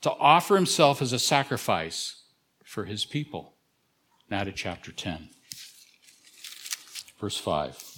to 0.01 0.13
offer 0.13 0.55
himself 0.55 1.03
as 1.03 1.13
a 1.13 1.19
sacrifice 1.19 2.23
for 2.65 2.87
his 2.87 3.05
people. 3.05 3.57
Now 4.31 4.45
to 4.45 4.53
chapter 4.53 4.93
10, 4.93 5.29
verse 7.21 7.37
5. 7.37 7.94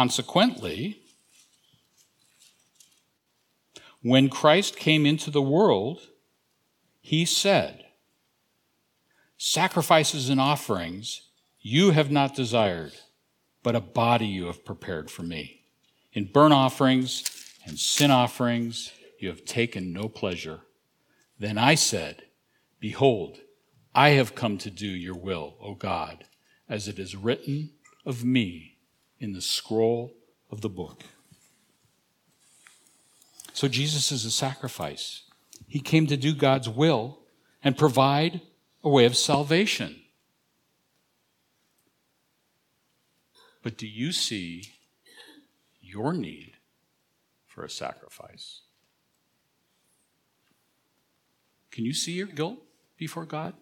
Consequently, 0.00 0.98
when 4.00 4.30
Christ 4.30 4.78
came 4.78 5.04
into 5.04 5.30
the 5.30 5.42
world, 5.42 6.00
he 7.02 7.26
said, 7.26 7.84
Sacrifices 9.36 10.30
and 10.30 10.40
offerings 10.40 11.28
you 11.60 11.90
have 11.90 12.10
not 12.10 12.34
desired, 12.34 12.94
but 13.62 13.76
a 13.76 13.80
body 13.80 14.26
you 14.26 14.46
have 14.46 14.64
prepared 14.64 15.10
for 15.10 15.22
me. 15.22 15.66
In 16.14 16.32
burnt 16.32 16.54
offerings 16.54 17.22
and 17.66 17.78
sin 17.78 18.10
offerings 18.10 18.92
you 19.18 19.28
have 19.28 19.44
taken 19.44 19.92
no 19.92 20.08
pleasure. 20.08 20.60
Then 21.38 21.58
I 21.58 21.74
said, 21.74 22.22
Behold, 22.80 23.40
I 23.94 24.10
have 24.10 24.34
come 24.34 24.56
to 24.56 24.70
do 24.70 24.88
your 24.88 25.18
will, 25.18 25.56
O 25.60 25.74
God, 25.74 26.24
as 26.70 26.88
it 26.88 26.98
is 26.98 27.14
written 27.14 27.72
of 28.06 28.24
me 28.24 28.78
in 29.20 29.32
the 29.32 29.40
scroll 29.40 30.14
of 30.50 30.62
the 30.62 30.68
book. 30.68 31.02
So 33.52 33.68
Jesus 33.68 34.10
is 34.10 34.24
a 34.24 34.30
sacrifice. 34.30 35.24
He 35.68 35.80
came 35.80 36.06
to 36.06 36.16
do 36.16 36.34
God's 36.34 36.68
will 36.68 37.18
and 37.62 37.76
provide 37.76 38.40
a 38.82 38.88
way 38.88 39.04
of 39.04 39.16
salvation. 39.16 40.00
But 43.62 43.76
do 43.76 43.86
you 43.86 44.12
see 44.12 44.64
your 45.82 46.14
need 46.14 46.54
for 47.46 47.62
a 47.62 47.70
sacrifice? 47.70 48.62
Can 51.70 51.84
you 51.84 51.92
see 51.92 52.12
your 52.12 52.26
guilt 52.26 52.58
before 52.96 53.26
God? 53.26 53.54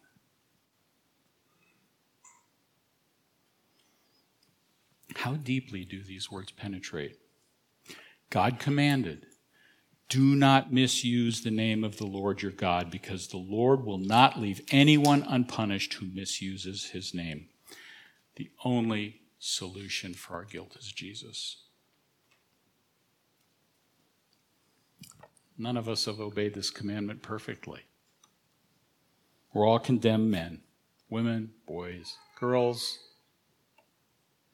How 5.18 5.34
deeply 5.34 5.84
do 5.84 6.00
these 6.00 6.30
words 6.30 6.52
penetrate? 6.52 7.18
God 8.30 8.60
commanded 8.60 9.26
do 10.08 10.36
not 10.36 10.72
misuse 10.72 11.42
the 11.42 11.50
name 11.50 11.82
of 11.82 11.98
the 11.98 12.06
Lord 12.06 12.40
your 12.40 12.52
God, 12.52 12.88
because 12.88 13.26
the 13.26 13.36
Lord 13.36 13.84
will 13.84 13.98
not 13.98 14.38
leave 14.38 14.62
anyone 14.70 15.24
unpunished 15.28 15.94
who 15.94 16.06
misuses 16.06 16.90
his 16.90 17.12
name. 17.12 17.48
The 18.36 18.48
only 18.64 19.22
solution 19.40 20.14
for 20.14 20.34
our 20.34 20.44
guilt 20.44 20.76
is 20.78 20.92
Jesus. 20.92 21.64
None 25.58 25.76
of 25.76 25.88
us 25.88 26.04
have 26.04 26.20
obeyed 26.20 26.54
this 26.54 26.70
commandment 26.70 27.22
perfectly. 27.22 27.80
We're 29.52 29.66
all 29.66 29.80
condemned 29.80 30.30
men, 30.30 30.62
women, 31.10 31.50
boys, 31.66 32.14
girls. 32.38 33.00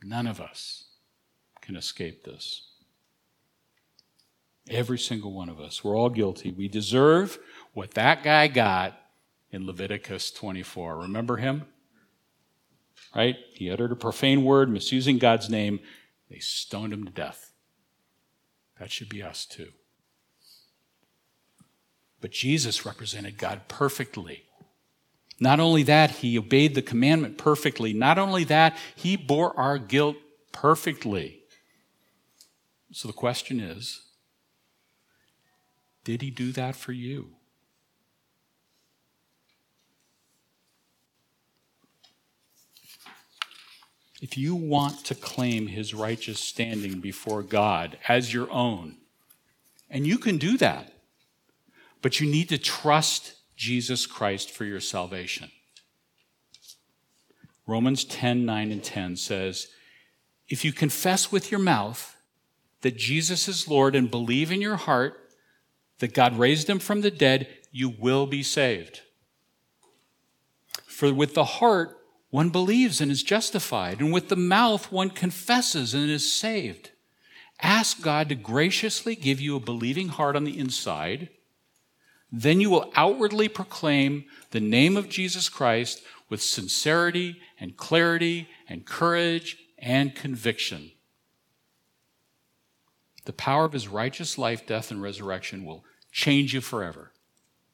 None 0.04 0.26
of 0.26 0.40
us 0.40 0.84
can 1.60 1.76
escape 1.76 2.24
this. 2.24 2.68
Every 4.68 4.98
single 4.98 5.32
one 5.32 5.48
of 5.48 5.60
us. 5.60 5.82
We're 5.82 5.96
all 5.96 6.10
guilty. 6.10 6.50
We 6.50 6.68
deserve 6.68 7.38
what 7.72 7.92
that 7.92 8.22
guy 8.22 8.48
got 8.48 8.98
in 9.50 9.66
Leviticus 9.66 10.30
24. 10.30 10.98
Remember 10.98 11.38
him? 11.38 11.64
Right? 13.14 13.36
He 13.54 13.70
uttered 13.70 13.92
a 13.92 13.96
profane 13.96 14.44
word, 14.44 14.68
misusing 14.68 15.18
God's 15.18 15.48
name. 15.48 15.80
They 16.30 16.38
stoned 16.38 16.92
him 16.92 17.04
to 17.04 17.12
death. 17.12 17.52
That 18.78 18.90
should 18.90 19.08
be 19.08 19.22
us 19.22 19.46
too. 19.46 19.68
But 22.20 22.32
Jesus 22.32 22.86
represented 22.86 23.38
God 23.38 23.68
perfectly. 23.68 24.44
Not 25.44 25.60
only 25.60 25.82
that, 25.82 26.10
he 26.10 26.38
obeyed 26.38 26.74
the 26.74 26.80
commandment 26.80 27.36
perfectly. 27.36 27.92
Not 27.92 28.16
only 28.16 28.44
that, 28.44 28.78
he 28.96 29.14
bore 29.14 29.54
our 29.60 29.76
guilt 29.76 30.16
perfectly. 30.52 31.42
So 32.92 33.08
the 33.08 33.12
question 33.12 33.60
is 33.60 34.06
did 36.02 36.22
he 36.22 36.30
do 36.30 36.50
that 36.52 36.74
for 36.74 36.92
you? 36.92 37.32
If 44.22 44.38
you 44.38 44.54
want 44.54 45.04
to 45.04 45.14
claim 45.14 45.66
his 45.66 45.92
righteous 45.92 46.40
standing 46.40 47.00
before 47.00 47.42
God 47.42 47.98
as 48.08 48.32
your 48.32 48.50
own, 48.50 48.96
and 49.90 50.06
you 50.06 50.16
can 50.16 50.38
do 50.38 50.56
that, 50.56 50.94
but 52.00 52.18
you 52.18 52.30
need 52.30 52.48
to 52.48 52.56
trust 52.56 53.34
Jesus 53.56 54.06
Christ 54.06 54.50
for 54.50 54.64
your 54.64 54.80
salvation. 54.80 55.50
Romans 57.66 58.04
10 58.04 58.44
9 58.44 58.72
and 58.72 58.84
10 58.84 59.16
says, 59.16 59.68
If 60.48 60.64
you 60.64 60.72
confess 60.72 61.32
with 61.32 61.50
your 61.50 61.60
mouth 61.60 62.16
that 62.82 62.96
Jesus 62.96 63.48
is 63.48 63.68
Lord 63.68 63.94
and 63.96 64.10
believe 64.10 64.52
in 64.52 64.60
your 64.60 64.76
heart 64.76 65.14
that 65.98 66.14
God 66.14 66.38
raised 66.38 66.68
him 66.68 66.78
from 66.78 67.00
the 67.00 67.10
dead, 67.10 67.48
you 67.70 67.88
will 67.88 68.26
be 68.26 68.42
saved. 68.42 69.00
For 70.86 71.12
with 71.12 71.34
the 71.34 71.44
heart 71.44 71.96
one 72.30 72.50
believes 72.50 73.00
and 73.00 73.12
is 73.12 73.22
justified, 73.22 74.00
and 74.00 74.12
with 74.12 74.28
the 74.28 74.36
mouth 74.36 74.90
one 74.90 75.10
confesses 75.10 75.94
and 75.94 76.10
is 76.10 76.32
saved. 76.32 76.90
Ask 77.62 78.02
God 78.02 78.28
to 78.28 78.34
graciously 78.34 79.14
give 79.14 79.40
you 79.40 79.54
a 79.56 79.60
believing 79.60 80.08
heart 80.08 80.34
on 80.34 80.44
the 80.44 80.58
inside 80.58 81.28
then 82.36 82.60
you 82.60 82.68
will 82.68 82.90
outwardly 82.96 83.48
proclaim 83.48 84.24
the 84.50 84.60
name 84.60 84.96
of 84.96 85.08
Jesus 85.08 85.48
Christ 85.48 86.02
with 86.28 86.42
sincerity 86.42 87.40
and 87.60 87.76
clarity 87.76 88.48
and 88.68 88.84
courage 88.84 89.56
and 89.78 90.16
conviction. 90.16 90.90
The 93.24 93.32
power 93.32 93.64
of 93.64 93.72
his 93.72 93.86
righteous 93.86 94.36
life, 94.36 94.66
death, 94.66 94.90
and 94.90 95.00
resurrection 95.00 95.64
will 95.64 95.84
change 96.10 96.52
you 96.54 96.60
forever 96.60 97.12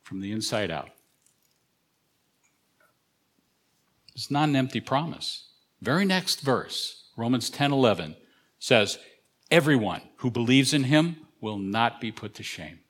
from 0.02 0.20
the 0.20 0.30
inside 0.30 0.70
out. 0.70 0.90
It's 4.14 4.30
not 4.30 4.50
an 4.50 4.56
empty 4.56 4.80
promise. 4.80 5.48
Very 5.80 6.04
next 6.04 6.42
verse, 6.42 7.04
Romans 7.16 7.48
10 7.48 7.72
11, 7.72 8.14
says, 8.58 8.98
Everyone 9.50 10.02
who 10.16 10.30
believes 10.30 10.74
in 10.74 10.84
him 10.84 11.16
will 11.40 11.58
not 11.58 11.98
be 11.98 12.12
put 12.12 12.34
to 12.34 12.42
shame. 12.42 12.80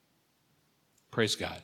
Praise 1.11 1.37
God. 1.37 1.63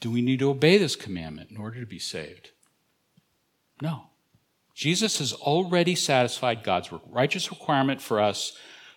Do 0.00 0.10
we 0.10 0.22
need 0.22 0.38
to 0.40 0.50
obey 0.50 0.78
this 0.78 0.96
commandment 0.96 1.50
in 1.50 1.56
order 1.56 1.80
to 1.80 1.86
be 1.86 1.98
saved? 1.98 2.50
No. 3.80 4.10
Jesus 4.74 5.18
has 5.18 5.32
already 5.32 5.94
satisfied 5.94 6.62
God's 6.62 6.90
righteous 7.08 7.50
requirement 7.50 8.00
for 8.00 8.20
us 8.20 8.52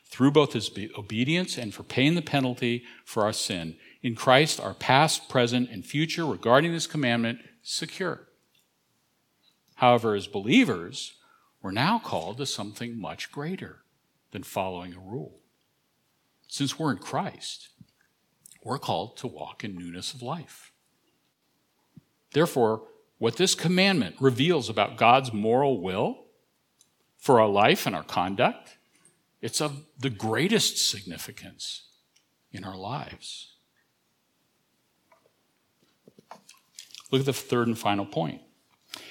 through 0.06 0.32
both 0.32 0.54
his 0.54 0.70
obedience 0.98 1.58
and 1.58 1.74
for 1.74 1.84
paying 1.84 2.16
the 2.16 2.22
penalty 2.22 2.84
for 3.06 3.24
our 3.24 3.32
sin. 3.32 3.78
In 4.02 4.16
Christ, 4.16 4.60
our 4.60 4.74
past, 4.74 5.30
present, 5.30 5.70
and 5.70 5.86
future 5.86 6.26
regarding 6.26 6.74
this 6.74 6.88
commandment 6.88 7.40
secure. 7.62 8.28
However, 9.76 10.16
as 10.16 10.28
believers, 10.28 11.14
we're 11.62 11.72
now 11.72 12.00
called 12.00 12.38
to 12.38 12.46
something 12.46 13.00
much 13.00 13.32
greater 13.32 13.84
than 14.32 14.44
following 14.44 14.94
a 14.94 15.00
rule. 15.00 15.40
Since 16.48 16.78
we're 16.78 16.92
in 16.92 16.98
Christ, 16.98 17.70
we're 18.64 18.80
called 18.80 19.18
to 19.18 19.28
walk 19.28 19.64
in 19.64 19.76
newness 19.76 20.14
of 20.14 20.22
life. 20.22 20.72
Therefore, 22.34 22.84
what 23.18 23.38
this 23.38 23.56
commandment 23.56 24.16
reveals 24.20 24.70
about 24.70 24.98
God's 24.98 25.34
moral 25.34 25.82
will 25.82 26.26
for 27.18 27.40
our 27.40 27.50
life 27.50 27.86
and 27.86 27.96
our 27.96 28.04
conduct, 28.04 28.78
it's 29.42 29.62
of 29.62 29.86
the 30.00 30.10
greatest 30.10 30.90
significance 30.90 31.88
in 32.52 32.64
our 32.64 32.78
lives. 32.78 33.54
Look 37.12 37.22
at 37.22 37.26
the 37.26 37.34
third 37.34 37.68
and 37.68 37.78
final 37.78 38.06
point. 38.06 38.42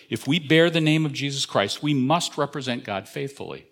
If 0.08 0.26
we 0.26 0.38
bear 0.38 0.70
the 0.70 0.80
name 0.80 1.04
of 1.04 1.12
Jesus 1.12 1.44
Christ, 1.44 1.82
we 1.82 1.94
must 1.94 2.38
represent 2.38 2.84
God 2.84 3.08
faithfully. 3.08 3.66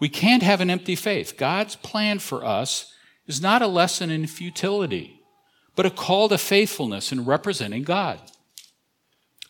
We 0.00 0.08
can't 0.08 0.42
have 0.42 0.60
an 0.60 0.70
empty 0.70 0.94
faith. 0.94 1.36
God's 1.36 1.76
plan 1.76 2.18
for 2.18 2.44
us 2.44 2.92
is 3.28 3.40
not 3.40 3.62
a 3.62 3.68
lesson 3.68 4.10
in 4.10 4.26
futility, 4.26 5.20
but 5.76 5.86
a 5.86 5.90
call 5.90 6.28
to 6.30 6.38
faithfulness 6.38 7.12
in 7.12 7.24
representing 7.24 7.84
God. 7.84 8.20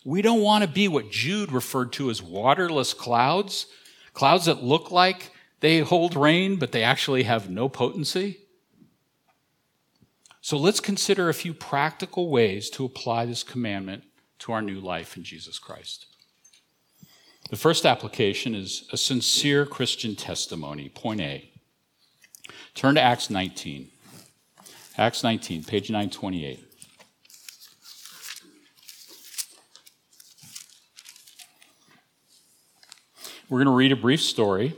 We 0.05 0.21
don't 0.21 0.43
want 0.43 0.63
to 0.63 0.69
be 0.69 0.89
what 0.89 1.11
Jude 1.11 1.53
referred 1.53 1.93
to 1.95 2.11
as 2.11 2.23
waterless 2.23 2.93
clouds, 2.93 3.67
clouds 4.13 4.45
that 4.45 4.63
look 4.63 4.91
like 4.91 5.31
they 5.61 5.81
hold 5.81 6.15
rain, 6.15 6.57
but 6.57 6.73
they 6.73 6.83
actually 6.83 7.23
have 7.23 7.49
no 7.49 7.69
potency. 7.69 8.39
So 10.41 10.57
let's 10.57 10.81
consider 10.81 11.29
a 11.29 11.35
few 11.35 11.53
practical 11.53 12.31
ways 12.31 12.71
to 12.71 12.85
apply 12.85 13.27
this 13.27 13.43
commandment 13.43 14.05
to 14.41 14.53
our 14.53 14.63
new 14.63 14.81
life 14.81 15.17
in 15.17 15.25
Jesus 15.25 15.59
Christ. 15.59 16.07
The 17.51 17.57
first 17.57 17.85
application 17.85 18.55
is 18.55 18.89
a 18.93 18.97
sincere 18.97 19.67
Christian 19.67 20.17
testimony, 20.17 20.89
point 20.89 21.21
A. 21.21 21.51
Turn 22.79 22.95
to 22.95 23.01
Acts 23.03 23.29
19. 23.29 23.89
Acts 24.97 25.25
19, 25.25 25.65
page 25.65 25.91
928. 25.91 26.63
We're 33.49 33.59
going 33.59 33.67
to 33.67 33.73
read 33.73 33.91
a 33.91 33.97
brief 33.97 34.23
story. 34.23 34.77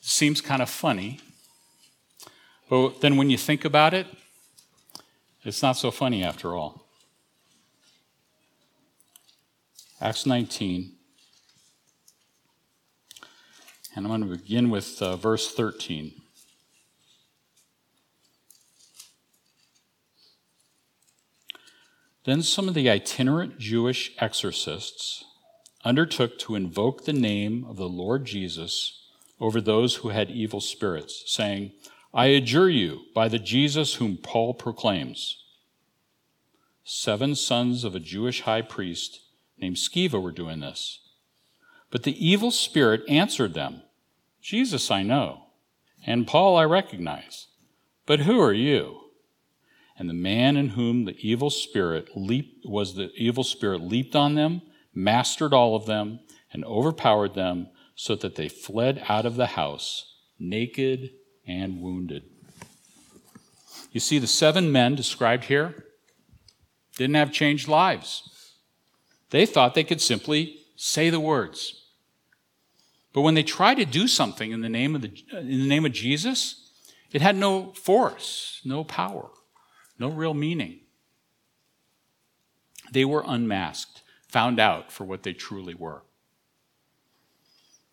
Seems 0.00 0.40
kind 0.40 0.62
of 0.62 0.70
funny, 0.70 1.20
but 2.70 3.02
then 3.02 3.18
when 3.18 3.28
you 3.28 3.36
think 3.36 3.66
about 3.66 3.92
it, 3.92 4.06
it's 5.44 5.62
not 5.62 5.72
so 5.72 5.90
funny 5.90 6.24
after 6.24 6.54
all. 6.54 6.86
Acts 10.00 10.24
19. 10.24 10.95
And 13.96 14.04
I'm 14.04 14.10
going 14.10 14.30
to 14.30 14.36
begin 14.36 14.68
with 14.68 15.00
uh, 15.00 15.16
verse 15.16 15.50
13. 15.50 16.12
Then 22.26 22.42
some 22.42 22.68
of 22.68 22.74
the 22.74 22.90
itinerant 22.90 23.58
Jewish 23.58 24.12
exorcists 24.18 25.24
undertook 25.82 26.38
to 26.40 26.56
invoke 26.56 27.04
the 27.06 27.14
name 27.14 27.64
of 27.66 27.76
the 27.76 27.88
Lord 27.88 28.26
Jesus 28.26 29.02
over 29.40 29.62
those 29.62 29.96
who 29.96 30.10
had 30.10 30.30
evil 30.30 30.60
spirits, 30.60 31.22
saying, 31.26 31.72
I 32.12 32.26
adjure 32.26 32.68
you 32.68 33.02
by 33.14 33.28
the 33.28 33.38
Jesus 33.38 33.94
whom 33.94 34.18
Paul 34.18 34.52
proclaims. 34.52 35.42
Seven 36.84 37.34
sons 37.34 37.82
of 37.82 37.94
a 37.94 38.00
Jewish 38.00 38.42
high 38.42 38.62
priest 38.62 39.20
named 39.56 39.76
Sceva 39.76 40.20
were 40.20 40.32
doing 40.32 40.60
this. 40.60 41.00
But 41.90 42.02
the 42.02 42.26
evil 42.26 42.50
spirit 42.50 43.02
answered 43.08 43.54
them, 43.54 43.82
Jesus 44.46 44.92
I 44.92 45.02
know, 45.02 45.46
and 46.06 46.26
Paul 46.26 46.56
I 46.56 46.62
recognize, 46.62 47.48
but 48.06 48.20
who 48.20 48.40
are 48.40 48.52
you? 48.52 49.00
And 49.98 50.08
the 50.08 50.14
man 50.14 50.56
in 50.56 50.70
whom 50.70 51.04
the 51.04 51.16
evil 51.18 51.50
spirit 51.50 52.10
leaped 52.14 52.64
was 52.64 52.94
the 52.94 53.10
evil 53.16 53.42
spirit 53.42 53.80
leaped 53.80 54.14
on 54.14 54.36
them 54.36 54.62
mastered 54.96 55.52
all 55.52 55.76
of 55.76 55.86
them, 55.86 56.18
and 56.52 56.64
overpowered 56.64 57.34
them 57.34 57.68
so 57.94 58.16
that 58.16 58.34
they 58.34 58.48
fled 58.48 59.04
out 59.08 59.26
of 59.26 59.36
the 59.36 59.46
house, 59.46 60.14
naked 60.38 61.10
and 61.46 61.80
wounded. 61.80 62.22
You 63.92 64.00
see, 64.00 64.18
the 64.18 64.26
seven 64.26 64.72
men 64.72 64.94
described 64.94 65.44
here 65.44 65.84
didn't 66.96 67.16
have 67.16 67.30
changed 67.30 67.68
lives. 67.68 68.54
They 69.30 69.44
thought 69.44 69.74
they 69.74 69.84
could 69.84 70.00
simply 70.00 70.60
say 70.76 71.10
the 71.10 71.20
words. 71.20 71.85
But 73.16 73.22
when 73.22 73.32
they 73.32 73.42
tried 73.42 73.76
to 73.76 73.86
do 73.86 74.08
something 74.08 74.52
in 74.52 74.60
the 74.60 74.68
name 74.68 74.94
of, 74.94 75.00
the, 75.00 75.10
in 75.32 75.60
the 75.60 75.66
name 75.66 75.86
of 75.86 75.92
Jesus, 75.92 76.68
it 77.10 77.22
had 77.22 77.34
no 77.34 77.72
force, 77.72 78.60
no 78.62 78.84
power, 78.84 79.30
no 79.98 80.10
real 80.10 80.34
meaning. 80.34 80.80
They 82.92 83.06
were 83.06 83.24
unmasked, 83.26 84.02
found 84.28 84.60
out 84.60 84.92
for 84.92 85.04
what 85.04 85.22
they 85.22 85.32
truly 85.32 85.74
were. 85.74 86.02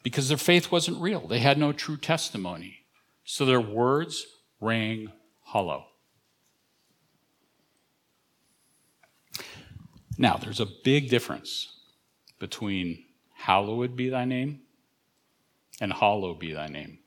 Because 0.03 0.28
their 0.28 0.38
faith 0.38 0.74
wasn't 0.74 1.01
real, 1.01 1.26
they 1.26 1.39
had 1.39 1.57
no 1.57 1.71
true 1.71 1.95
testimony. 1.95 2.80
So 3.24 3.45
their 3.45 3.61
words 3.61 4.26
rang 4.59 5.09
hollow. 5.39 5.86
Now, 10.17 10.36
there's 10.36 10.59
a 10.59 10.67
big 10.84 11.09
difference 11.09 11.78
between 12.39 13.05
hallowed 13.36 13.95
be 13.95 14.09
thy 14.09 14.26
name 14.26 14.62
and 15.84 15.91
hollow 15.91 16.34
be 16.34 16.53
thy 16.53 16.67
name. 16.67 16.99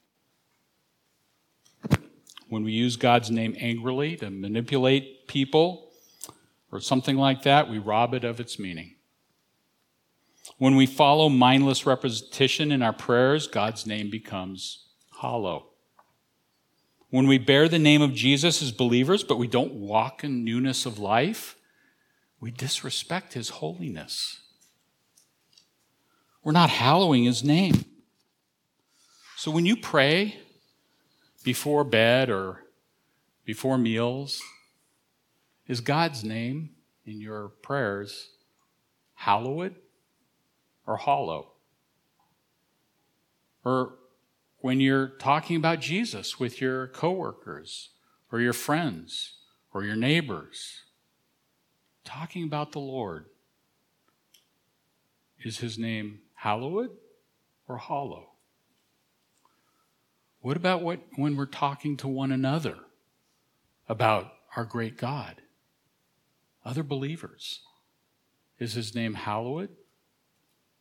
When 2.51 2.63
we 2.63 2.73
use 2.73 2.97
God's 2.97 3.31
name 3.31 3.57
angrily 3.59 4.17
to 4.17 4.29
manipulate 4.29 5.27
people 5.27 5.93
or 6.71 6.81
something 6.81 7.17
like 7.17 7.43
that, 7.45 7.71
we 7.71 7.79
rob 7.79 8.13
it 8.13 8.23
of 8.23 8.39
its 8.39 8.59
meaning. 8.59 8.97
When 10.59 10.77
we 10.77 10.85
follow 10.85 11.31
mindless 11.31 11.87
repetition 11.87 12.71
in 12.71 12.83
our 12.83 12.93
prayers, 12.93 13.47
God's 13.47 13.87
name 13.87 14.11
becomes 14.11 14.89
hollow. 15.09 15.69
When 17.09 17.27
we 17.27 17.39
bear 17.39 17.71
the 17.71 17.79
name 17.79 18.03
of 18.03 18.13
Jesus 18.13 18.61
as 18.61 18.73
believers, 18.73 19.25
but 19.25 19.39
we 19.39 19.47
don't 19.47 19.73
walk 19.73 20.23
in 20.23 20.45
newness 20.45 20.85
of 20.85 20.99
life, 20.99 21.57
we 22.41 22.51
disrespect 22.51 23.33
his 23.33 23.49
holiness. 23.49 24.41
We're 26.45 26.53
not 26.53 26.69
hallowing 26.69 27.25
his 27.25 27.43
name. 27.43 27.87
So 29.39 29.51
when 29.51 29.67
you 29.67 29.77
pray 29.77 30.39
before 31.45 31.85
bed 31.85 32.31
or 32.31 32.65
before 33.45 33.77
meals, 33.77 34.43
is 35.69 35.83
God's 35.83 36.25
name 36.25 36.71
in 37.05 37.21
your 37.21 37.49
prayers 37.49 38.31
hallowed 39.13 39.75
or 40.87 40.97
hollow? 40.97 41.53
Or 43.63 43.99
when 44.61 44.81
you're 44.81 45.09
talking 45.09 45.57
about 45.57 45.81
Jesus 45.81 46.41
with 46.41 46.63
your 46.63 46.87
coworkers 46.89 47.91
or 48.33 48.41
your 48.41 48.55
friends 48.55 49.35
or 49.75 49.85
your 49.85 49.97
neighbors, 49.97 50.85
talking 52.07 52.43
about 52.43 52.73
the 52.73 52.81
Lord, 52.81 53.27
is 55.45 55.59
his 55.59 55.77
name 55.77 56.21
hallowed 56.37 56.93
or 57.69 57.77
hollow? 57.77 58.31
What 60.47 60.57
about 60.57 60.81
what, 60.81 61.01
when 61.17 61.35
we're 61.35 61.47
talking 61.47 61.97
to 61.97 62.07
one 62.07 62.31
another 62.31 62.77
about 63.89 64.33
our 64.55 64.65
great 64.65 64.97
God? 64.97 65.43
Other 66.65 66.85
believers. 66.85 67.63
Is 68.61 68.75
his 68.75 68.95
name 68.95 69.15
hallowed 69.15 69.71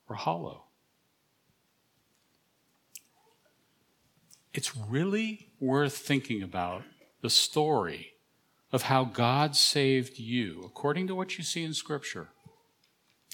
or 0.08 0.18
hollow? 0.18 0.66
It's 4.54 4.78
really 4.78 5.50
worth 5.60 5.98
thinking 5.98 6.44
about 6.44 6.84
the 7.24 7.32
story 7.32 8.12
of 8.72 8.84
how 8.84 9.04
God 9.04 9.56
saved 9.56 10.20
you, 10.20 10.62
according 10.64 11.08
to 11.08 11.16
what 11.16 11.40
you 11.40 11.44
see 11.44 11.64
in 11.64 11.74
Scripture, 11.74 12.30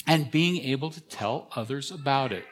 and 0.07 0.31
being 0.31 0.63
able 0.63 0.91
to 0.91 1.01
tell 1.01 1.49
others 1.57 1.91
about 1.91 2.31
it. 2.31 2.45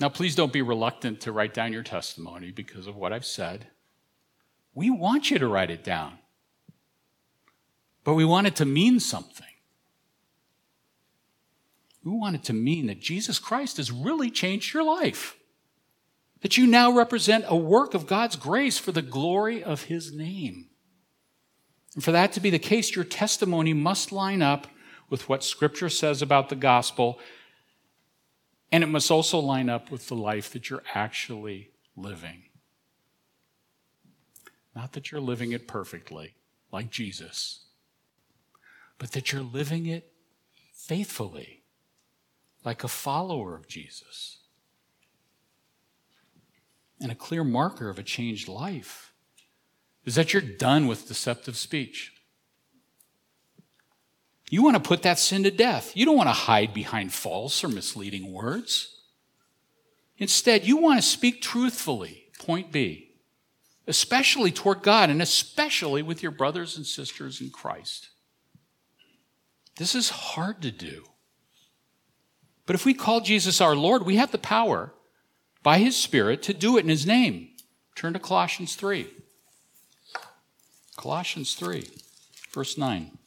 Now, 0.00 0.08
please 0.08 0.36
don't 0.36 0.52
be 0.52 0.62
reluctant 0.62 1.20
to 1.22 1.32
write 1.32 1.54
down 1.54 1.72
your 1.72 1.82
testimony 1.82 2.52
because 2.52 2.86
of 2.86 2.96
what 2.96 3.12
I've 3.12 3.24
said. 3.24 3.66
We 4.74 4.90
want 4.90 5.30
you 5.30 5.38
to 5.38 5.48
write 5.48 5.70
it 5.70 5.82
down, 5.82 6.18
but 8.04 8.14
we 8.14 8.24
want 8.24 8.46
it 8.46 8.54
to 8.56 8.64
mean 8.64 9.00
something. 9.00 9.46
We 12.04 12.12
want 12.12 12.36
it 12.36 12.44
to 12.44 12.52
mean 12.52 12.86
that 12.86 13.00
Jesus 13.00 13.40
Christ 13.40 13.78
has 13.78 13.90
really 13.90 14.30
changed 14.30 14.72
your 14.72 14.84
life, 14.84 15.36
that 16.42 16.56
you 16.56 16.66
now 16.66 16.92
represent 16.92 17.44
a 17.48 17.56
work 17.56 17.92
of 17.92 18.06
God's 18.06 18.36
grace 18.36 18.78
for 18.78 18.92
the 18.92 19.02
glory 19.02 19.64
of 19.64 19.84
His 19.84 20.12
name. 20.12 20.68
And 21.96 22.04
for 22.04 22.12
that 22.12 22.32
to 22.34 22.40
be 22.40 22.50
the 22.50 22.60
case, 22.60 22.94
your 22.94 23.04
testimony 23.04 23.72
must 23.74 24.12
line 24.12 24.42
up 24.42 24.68
with 25.10 25.28
what 25.28 25.42
Scripture 25.42 25.88
says 25.88 26.22
about 26.22 26.50
the 26.50 26.56
gospel 26.56 27.18
and 28.70 28.84
it 28.84 28.88
must 28.88 29.10
also 29.10 29.38
line 29.38 29.68
up 29.68 29.90
with 29.90 30.08
the 30.08 30.14
life 30.14 30.50
that 30.52 30.68
you're 30.68 30.82
actually 30.94 31.70
living. 31.96 32.44
Not 34.74 34.92
that 34.92 35.10
you're 35.10 35.20
living 35.20 35.52
it 35.52 35.66
perfectly, 35.66 36.34
like 36.70 36.90
Jesus, 36.90 37.64
but 38.98 39.12
that 39.12 39.32
you're 39.32 39.42
living 39.42 39.86
it 39.86 40.12
faithfully, 40.72 41.62
like 42.64 42.84
a 42.84 42.88
follower 42.88 43.54
of 43.54 43.66
Jesus. 43.66 44.38
And 47.00 47.10
a 47.10 47.16
clear 47.16 47.44
marker 47.44 47.88
of 47.88 47.98
a 47.98 48.02
changed 48.02 48.48
life 48.48 49.12
is 50.04 50.14
that 50.16 50.32
you're 50.32 50.42
done 50.42 50.86
with 50.86 51.08
deceptive 51.08 51.56
speech. 51.56 52.12
You 54.50 54.62
want 54.62 54.76
to 54.76 54.80
put 54.80 55.02
that 55.02 55.18
sin 55.18 55.42
to 55.42 55.50
death. 55.50 55.96
You 55.96 56.06
don't 56.06 56.16
want 56.16 56.28
to 56.28 56.34
hide 56.34 56.72
behind 56.72 57.12
false 57.12 57.62
or 57.62 57.68
misleading 57.68 58.32
words. 58.32 58.96
Instead, 60.16 60.66
you 60.66 60.76
want 60.78 60.98
to 60.98 61.06
speak 61.06 61.42
truthfully, 61.42 62.24
point 62.38 62.72
B, 62.72 63.12
especially 63.86 64.50
toward 64.50 64.82
God 64.82 65.10
and 65.10 65.22
especially 65.22 66.02
with 66.02 66.22
your 66.22 66.32
brothers 66.32 66.76
and 66.76 66.86
sisters 66.86 67.40
in 67.40 67.50
Christ. 67.50 68.08
This 69.76 69.94
is 69.94 70.10
hard 70.10 70.62
to 70.62 70.72
do. 70.72 71.04
But 72.66 72.74
if 72.74 72.84
we 72.84 72.94
call 72.94 73.20
Jesus 73.20 73.60
our 73.60 73.76
Lord, 73.76 74.04
we 74.04 74.16
have 74.16 74.32
the 74.32 74.38
power 74.38 74.92
by 75.62 75.78
His 75.78 75.96
Spirit 75.96 76.42
to 76.44 76.54
do 76.54 76.76
it 76.76 76.82
in 76.82 76.88
His 76.88 77.06
name. 77.06 77.50
Turn 77.94 78.12
to 78.12 78.18
Colossians 78.18 78.74
3. 78.74 79.08
Colossians 80.96 81.54
3, 81.54 81.88
verse 82.52 82.76
9. 82.76 83.18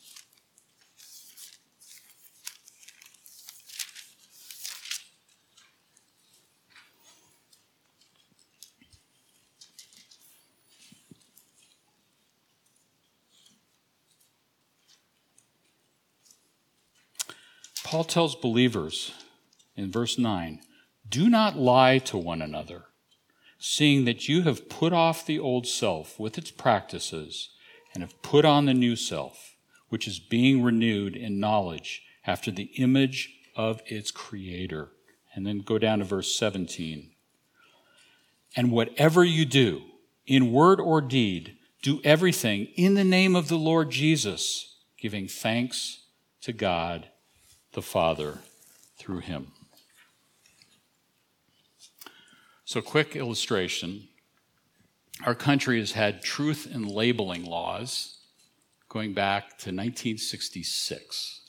Paul 17.91 18.05
tells 18.05 18.35
believers 18.35 19.11
in 19.75 19.91
verse 19.91 20.17
9 20.17 20.61
do 21.09 21.29
not 21.29 21.57
lie 21.57 21.97
to 21.97 22.17
one 22.17 22.41
another, 22.41 22.85
seeing 23.59 24.05
that 24.05 24.29
you 24.29 24.43
have 24.43 24.69
put 24.69 24.93
off 24.93 25.25
the 25.25 25.37
old 25.37 25.67
self 25.67 26.17
with 26.17 26.37
its 26.37 26.51
practices 26.51 27.49
and 27.93 28.01
have 28.01 28.21
put 28.21 28.45
on 28.45 28.65
the 28.65 28.73
new 28.73 28.95
self, 28.95 29.57
which 29.89 30.07
is 30.07 30.19
being 30.19 30.63
renewed 30.63 31.17
in 31.17 31.41
knowledge 31.41 32.01
after 32.25 32.49
the 32.49 32.71
image 32.77 33.29
of 33.57 33.81
its 33.85 34.09
creator. 34.09 34.91
And 35.35 35.45
then 35.45 35.59
go 35.59 35.77
down 35.77 35.99
to 35.99 36.05
verse 36.05 36.33
17. 36.33 37.11
And 38.55 38.71
whatever 38.71 39.25
you 39.25 39.43
do, 39.43 39.81
in 40.25 40.53
word 40.53 40.79
or 40.79 41.01
deed, 41.01 41.57
do 41.81 41.99
everything 42.05 42.67
in 42.77 42.93
the 42.93 43.03
name 43.03 43.35
of 43.35 43.49
the 43.49 43.57
Lord 43.57 43.89
Jesus, 43.89 44.77
giving 44.97 45.27
thanks 45.27 46.03
to 46.39 46.53
God 46.53 47.09
the 47.73 47.81
Father 47.81 48.39
through 48.97 49.19
him. 49.19 49.51
So, 52.65 52.81
quick 52.81 53.15
illustration. 53.15 54.07
Our 55.25 55.35
country 55.35 55.79
has 55.79 55.91
had 55.91 56.23
truth 56.23 56.67
in 56.73 56.87
labeling 56.87 57.45
laws 57.45 58.17
going 58.89 59.13
back 59.13 59.49
to 59.49 59.69
1966. 59.69 61.41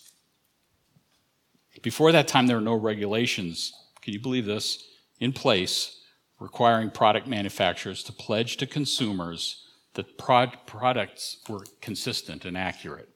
Before 1.83 2.13
that 2.13 2.29
time, 2.29 2.47
there 2.47 2.57
were 2.57 2.63
no 2.63 2.75
regulations, 2.75 3.73
can 4.03 4.13
you 4.13 4.21
believe 4.21 4.45
this, 4.45 4.85
in 5.21 5.33
place 5.33 6.03
requiring 6.43 6.91
product 6.91 7.27
manufacturers 7.27 8.03
to 8.03 8.13
pledge 8.13 8.57
to 8.59 8.67
consumers 8.67 9.65
that 9.95 10.19
products 10.19 11.39
were 11.49 11.65
consistent 11.81 12.45
and 12.45 12.59
accurate. 12.59 13.09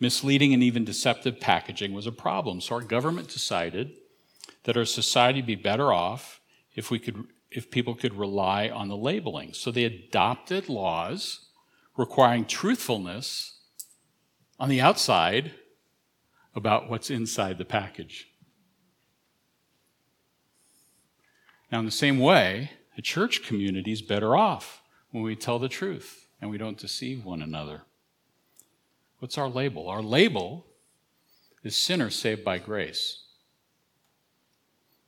Misleading 0.00 0.54
and 0.54 0.62
even 0.62 0.84
deceptive 0.84 1.38
packaging 1.38 1.92
was 1.92 2.06
a 2.06 2.12
problem. 2.12 2.60
So 2.60 2.74
our 2.76 2.80
government 2.80 3.28
decided 3.28 3.92
that 4.64 4.76
our 4.76 4.86
society 4.86 5.40
would 5.40 5.46
be 5.46 5.54
better 5.54 5.92
off 5.92 6.40
if 6.74 6.90
we 6.90 6.98
could 6.98 7.24
if 7.50 7.70
people 7.70 7.94
could 7.94 8.14
rely 8.14 8.68
on 8.68 8.88
the 8.88 8.96
labeling. 8.96 9.52
So 9.52 9.70
they 9.70 9.84
adopted 9.84 10.68
laws 10.68 11.48
requiring 11.96 12.44
truthfulness 12.44 13.58
on 14.58 14.68
the 14.68 14.80
outside 14.80 15.52
about 16.54 16.88
what's 16.88 17.10
inside 17.10 17.58
the 17.58 17.64
package. 17.64 18.28
Now, 21.72 21.80
in 21.80 21.84
the 21.84 21.90
same 21.90 22.18
way, 22.18 22.70
the 22.96 23.02
church 23.02 23.42
community 23.44 23.92
is 23.92 24.02
better 24.02 24.36
off 24.36 24.82
when 25.10 25.22
we 25.22 25.36
tell 25.36 25.58
the 25.58 25.68
truth 25.68 26.28
and 26.40 26.50
we 26.50 26.58
don't 26.58 26.78
deceive 26.78 27.24
one 27.24 27.42
another. 27.42 27.82
What's 29.20 29.38
our 29.38 29.48
label? 29.48 29.88
Our 29.88 30.02
label 30.02 30.66
is 31.62 31.76
sinners 31.76 32.16
saved 32.16 32.42
by 32.42 32.58
grace. 32.58 33.22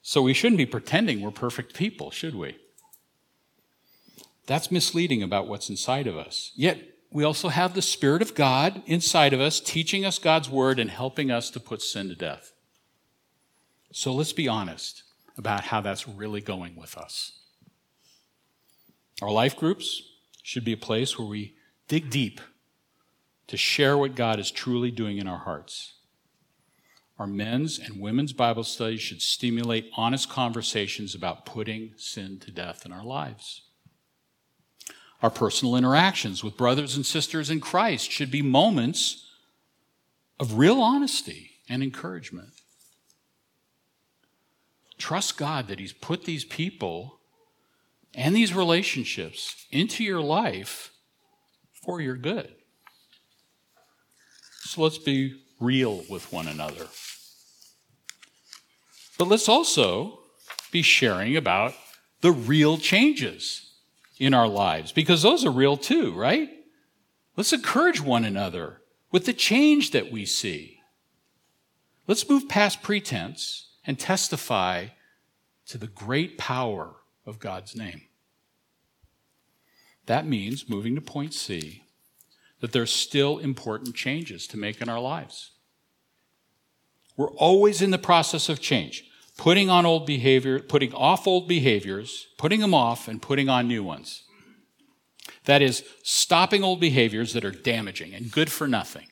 So 0.02 0.22
we 0.22 0.34
shouldn't 0.34 0.58
be 0.58 0.66
pretending 0.66 1.20
we're 1.20 1.30
perfect 1.30 1.74
people, 1.74 2.10
should 2.10 2.34
we? 2.34 2.56
That's 4.46 4.70
misleading 4.70 5.22
about 5.22 5.48
what's 5.48 5.70
inside 5.70 6.06
of 6.06 6.16
us. 6.16 6.52
Yet 6.54 6.78
we 7.10 7.24
also 7.24 7.48
have 7.48 7.74
the 7.74 7.82
Spirit 7.82 8.20
of 8.20 8.34
God 8.34 8.82
inside 8.86 9.32
of 9.32 9.40
us, 9.40 9.60
teaching 9.60 10.04
us 10.04 10.18
God's 10.18 10.50
word 10.50 10.78
and 10.78 10.90
helping 10.90 11.30
us 11.30 11.48
to 11.50 11.60
put 11.60 11.80
sin 11.80 12.08
to 12.08 12.14
death. 12.14 12.52
So 13.92 14.12
let's 14.12 14.32
be 14.32 14.48
honest 14.48 15.04
about 15.38 15.64
how 15.64 15.80
that's 15.80 16.08
really 16.08 16.40
going 16.40 16.76
with 16.76 16.98
us. 16.98 17.40
Our 19.22 19.30
life 19.30 19.56
groups 19.56 20.02
should 20.42 20.64
be 20.64 20.72
a 20.72 20.78
place 20.78 21.18
where 21.18 21.28
we 21.28 21.54
dig 21.88 22.10
deep 22.10 22.40
to 23.48 23.56
share 23.56 23.98
what 23.98 24.14
God 24.14 24.38
is 24.38 24.50
truly 24.50 24.90
doing 24.90 25.18
in 25.18 25.26
our 25.26 25.38
hearts. 25.38 25.94
Our 27.18 27.26
men's 27.26 27.78
and 27.78 28.00
women's 28.00 28.32
Bible 28.32 28.64
studies 28.64 29.00
should 29.00 29.22
stimulate 29.22 29.90
honest 29.96 30.28
conversations 30.28 31.14
about 31.14 31.46
putting 31.46 31.92
sin 31.96 32.38
to 32.40 32.50
death 32.50 32.84
in 32.84 32.92
our 32.92 33.04
lives. 33.04 33.62
Our 35.22 35.30
personal 35.30 35.76
interactions 35.76 36.42
with 36.42 36.56
brothers 36.56 36.96
and 36.96 37.06
sisters 37.06 37.48
in 37.48 37.60
Christ 37.60 38.10
should 38.10 38.30
be 38.30 38.42
moments 38.42 39.28
of 40.40 40.58
real 40.58 40.80
honesty 40.80 41.52
and 41.68 41.82
encouragement. 41.82 42.48
Trust 44.98 45.36
God 45.36 45.68
that 45.68 45.78
He's 45.78 45.92
put 45.92 46.24
these 46.24 46.44
people 46.44 47.20
and 48.14 48.34
these 48.34 48.54
relationships 48.54 49.66
into 49.70 50.02
your 50.02 50.20
life 50.20 50.92
for 51.72 52.00
your 52.00 52.16
good. 52.16 52.54
So 54.62 54.82
let's 54.82 54.98
be 54.98 55.40
real 55.60 56.04
with 56.08 56.32
one 56.32 56.48
another. 56.48 56.86
But 59.18 59.28
let's 59.28 59.48
also 59.48 60.20
be 60.70 60.82
sharing 60.82 61.36
about 61.36 61.74
the 62.22 62.32
real 62.32 62.78
changes 62.78 63.74
in 64.18 64.34
our 64.34 64.48
lives 64.48 64.92
because 64.92 65.22
those 65.22 65.44
are 65.44 65.50
real 65.50 65.76
too, 65.76 66.12
right? 66.14 66.48
Let's 67.36 67.52
encourage 67.52 68.00
one 68.00 68.24
another 68.24 68.80
with 69.10 69.26
the 69.26 69.32
change 69.32 69.90
that 69.90 70.10
we 70.10 70.24
see. 70.24 70.78
Let's 72.06 72.28
move 72.28 72.48
past 72.48 72.82
pretense 72.82 73.68
and 73.86 73.98
testify 73.98 74.88
to 75.66 75.78
the 75.78 75.86
great 75.86 76.38
power 76.38 76.96
of 77.26 77.38
God's 77.38 77.76
name. 77.76 78.02
That 80.06 80.26
means, 80.26 80.68
moving 80.68 80.94
to 80.94 81.00
point 81.00 81.34
C, 81.34 81.81
that 82.62 82.70
there's 82.70 82.92
still 82.92 83.38
important 83.38 83.92
changes 83.92 84.46
to 84.46 84.56
make 84.56 84.80
in 84.80 84.88
our 84.88 85.00
lives. 85.00 85.50
We're 87.16 87.32
always 87.32 87.82
in 87.82 87.90
the 87.90 87.98
process 87.98 88.48
of 88.48 88.60
change, 88.60 89.04
putting 89.36 89.68
on 89.68 89.84
old 89.84 90.06
behavior, 90.06 90.60
putting 90.60 90.94
off 90.94 91.26
old 91.26 91.48
behaviors, 91.48 92.28
putting 92.38 92.60
them 92.60 92.72
off, 92.72 93.08
and 93.08 93.20
putting 93.20 93.48
on 93.48 93.66
new 93.66 93.82
ones. 93.82 94.22
That 95.44 95.60
is, 95.60 95.82
stopping 96.04 96.62
old 96.62 96.78
behaviors 96.78 97.32
that 97.32 97.44
are 97.44 97.50
damaging 97.50 98.14
and 98.14 98.30
good 98.30 98.50
for 98.50 98.68
nothing, 98.68 99.08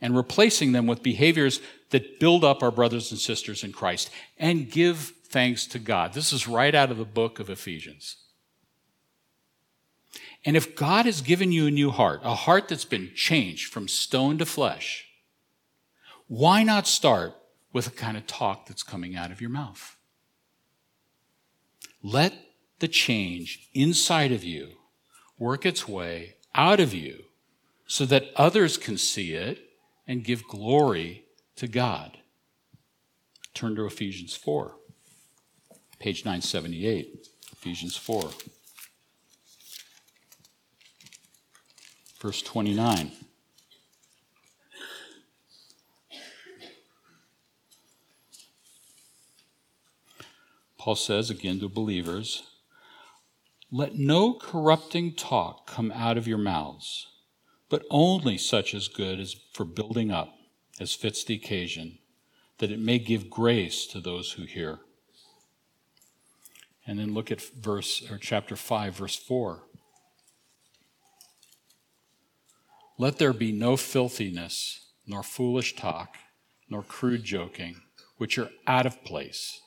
and 0.00 0.16
replacing 0.16 0.70
them 0.70 0.86
with 0.86 1.02
behaviors 1.02 1.60
that 1.90 2.20
build 2.20 2.44
up 2.44 2.62
our 2.62 2.70
brothers 2.70 3.10
and 3.10 3.18
sisters 3.18 3.64
in 3.64 3.72
Christ 3.72 4.10
and 4.38 4.70
give 4.70 5.12
thanks 5.26 5.66
to 5.66 5.80
God. 5.80 6.12
This 6.12 6.32
is 6.32 6.46
right 6.46 6.74
out 6.74 6.92
of 6.92 6.98
the 6.98 7.04
book 7.04 7.40
of 7.40 7.50
Ephesians. 7.50 8.14
And 10.44 10.56
if 10.56 10.76
God 10.76 11.06
has 11.06 11.22
given 11.22 11.52
you 11.52 11.66
a 11.66 11.70
new 11.70 11.90
heart, 11.90 12.20
a 12.22 12.34
heart 12.34 12.68
that's 12.68 12.84
been 12.84 13.10
changed 13.14 13.72
from 13.72 13.88
stone 13.88 14.36
to 14.38 14.46
flesh, 14.46 15.06
why 16.26 16.62
not 16.62 16.86
start 16.86 17.34
with 17.72 17.86
the 17.86 17.90
kind 17.90 18.16
of 18.16 18.26
talk 18.26 18.66
that's 18.66 18.82
coming 18.82 19.16
out 19.16 19.30
of 19.30 19.40
your 19.40 19.50
mouth? 19.50 19.96
Let 22.02 22.34
the 22.80 22.88
change 22.88 23.68
inside 23.72 24.32
of 24.32 24.44
you 24.44 24.72
work 25.38 25.64
its 25.64 25.88
way 25.88 26.36
out 26.54 26.78
of 26.78 26.92
you 26.92 27.24
so 27.86 28.04
that 28.06 28.30
others 28.36 28.76
can 28.76 28.98
see 28.98 29.32
it 29.32 29.58
and 30.06 30.24
give 30.24 30.46
glory 30.46 31.24
to 31.56 31.66
God. 31.66 32.18
Turn 33.54 33.74
to 33.76 33.86
Ephesians 33.86 34.36
4, 34.36 34.74
page 35.98 36.24
978. 36.24 37.28
Ephesians 37.52 37.96
4. 37.96 38.30
Verse 42.24 42.40
29. 42.40 43.12
Paul 50.78 50.96
says 50.96 51.28
again 51.28 51.60
to 51.60 51.68
believers, 51.68 52.44
Let 53.70 53.96
no 53.96 54.32
corrupting 54.32 55.16
talk 55.16 55.66
come 55.66 55.92
out 55.92 56.16
of 56.16 56.26
your 56.26 56.38
mouths, 56.38 57.08
but 57.68 57.84
only 57.90 58.38
such 58.38 58.72
as 58.72 58.88
good 58.88 59.20
as 59.20 59.36
for 59.52 59.66
building 59.66 60.10
up, 60.10 60.34
as 60.80 60.94
fits 60.94 61.24
the 61.24 61.34
occasion, 61.34 61.98
that 62.56 62.70
it 62.70 62.80
may 62.80 62.98
give 62.98 63.28
grace 63.28 63.86
to 63.88 64.00
those 64.00 64.32
who 64.32 64.44
hear. 64.44 64.78
And 66.86 66.98
then 66.98 67.12
look 67.12 67.30
at 67.30 67.42
verse 67.42 68.10
or 68.10 68.16
chapter 68.16 68.56
5 68.56 68.96
verse 68.96 69.16
4. 69.16 69.62
Let 72.96 73.18
there 73.18 73.32
be 73.32 73.52
no 73.52 73.76
filthiness, 73.76 74.86
nor 75.06 75.22
foolish 75.22 75.74
talk, 75.74 76.16
nor 76.68 76.82
crude 76.82 77.24
joking, 77.24 77.82
which 78.16 78.38
are 78.38 78.50
out 78.66 78.86
of 78.86 79.04
place, 79.04 79.60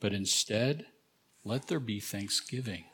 but 0.00 0.12
instead, 0.12 0.86
let 1.44 1.68
there 1.68 1.80
be 1.80 2.00
thanksgiving. 2.00 2.84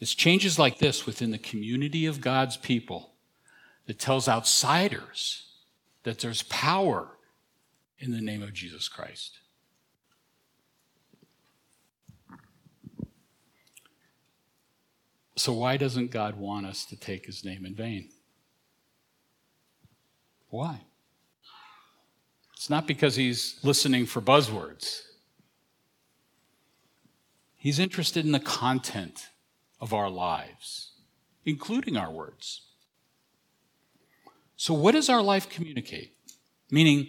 It's 0.00 0.14
changes 0.14 0.58
like 0.58 0.78
this 0.78 1.06
within 1.06 1.30
the 1.30 1.38
community 1.38 2.06
of 2.06 2.20
God's 2.20 2.56
people 2.56 3.12
that 3.86 3.98
tells 3.98 4.28
outsiders 4.28 5.44
that 6.04 6.18
there's 6.18 6.42
power 6.44 7.18
in 7.98 8.12
the 8.12 8.20
name 8.20 8.42
of 8.42 8.54
Jesus 8.54 8.88
Christ. 8.88 9.38
So, 15.36 15.52
why 15.52 15.76
doesn't 15.76 16.10
God 16.10 16.36
want 16.36 16.66
us 16.66 16.84
to 16.86 16.96
take 16.96 17.26
his 17.26 17.44
name 17.44 17.64
in 17.64 17.74
vain? 17.74 18.10
Why? 20.48 20.82
It's 22.54 22.68
not 22.68 22.86
because 22.86 23.16
he's 23.16 23.58
listening 23.62 24.04
for 24.04 24.20
buzzwords. 24.20 25.02
He's 27.56 27.78
interested 27.78 28.24
in 28.24 28.32
the 28.32 28.40
content 28.40 29.28
of 29.80 29.94
our 29.94 30.10
lives, 30.10 30.92
including 31.44 31.96
our 31.96 32.10
words. 32.10 32.62
So, 34.56 34.74
what 34.74 34.92
does 34.92 35.08
our 35.08 35.22
life 35.22 35.48
communicate? 35.48 36.14
Meaning, 36.70 37.08